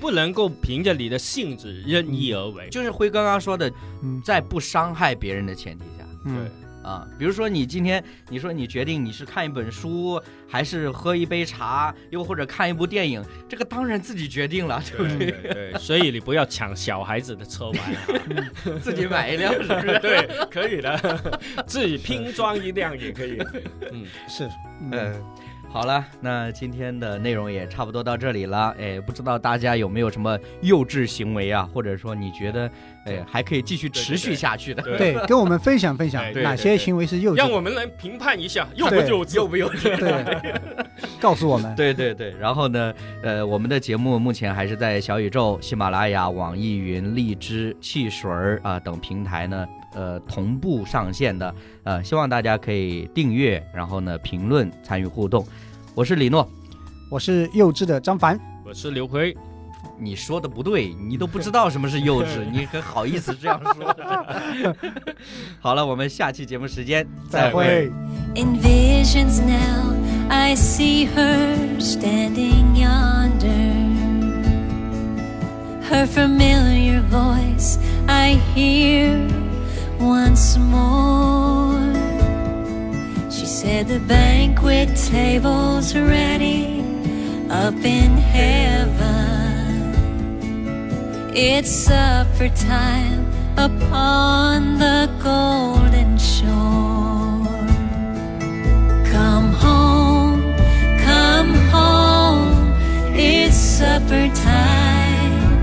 [0.00, 2.66] 不能够凭着你的性子任意而为。
[2.70, 3.70] 就是辉刚刚说的，
[4.02, 6.48] 嗯在不伤害别人的前提下，嗯
[6.86, 15.30] 啊，比如说你今天你说你决定你是看一本书，还是喝一杯茶，又或者看一部电影，这个当然自己决定了，对不对对？
[15.42, 18.78] 对对， 所以你不要抢小孩子的车玩啊。
[18.80, 19.98] 自己买一辆是不是？
[19.98, 23.38] 对，可以的，自己拼装一辆也可以。
[23.90, 24.44] 嗯，是，
[24.80, 25.24] 嗯嗯，
[25.68, 28.74] 好了，那今天的内容也差不多到这里了。
[28.78, 32.70] 哎，不知道大家有没有什么幼稚行为啊，或者说你觉得，
[33.06, 34.82] 哎，还可以继续持续下去的？
[34.82, 39.36] 对对，跟我们分享分享哪些行为是幼稚的，让我们来评判一下，幼不幼稚？
[39.36, 39.96] 幼不幼稚？
[39.96, 40.60] 对，
[41.20, 41.74] 告诉我们。
[41.76, 42.92] 对对对，然后呢，
[43.22, 51.54] 呃，我们的节目目前还是在小宇宙、喜马拉雅、网易云、荔枝、汽水儿啊、等平台呢，呃，同步上线的。
[51.84, 55.46] 呃，希望大家可以订阅，然后呢，评论、参与互动。
[55.94, 56.46] 我是李诺，
[57.08, 59.34] 我是幼稚的张凡，我是刘辉，
[59.99, 63.95] 你说的不对，你都不知道什么是幼稚，你还好意思这样说？
[65.59, 67.91] 好了，我们下期节目时间再会。
[68.35, 69.93] In visions now,
[70.29, 73.91] I see her standing yonder.
[75.89, 77.77] Her familiar voice
[78.07, 79.27] I hear
[79.99, 81.77] once more.
[83.29, 86.81] She said the banquet table's ready
[87.49, 89.14] up in heaven.
[91.38, 97.44] It's supper time upon the golden shore.
[99.12, 100.40] Come home,
[101.04, 102.72] come home,
[103.14, 105.62] it's supper time.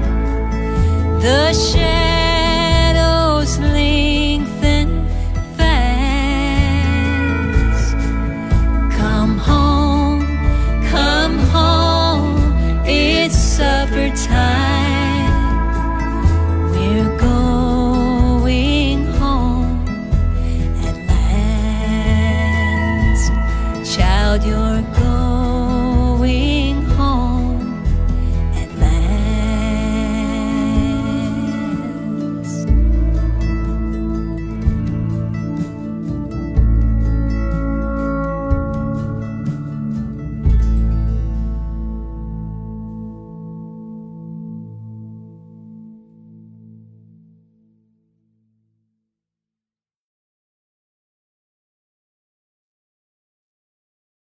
[1.22, 2.23] The shepherds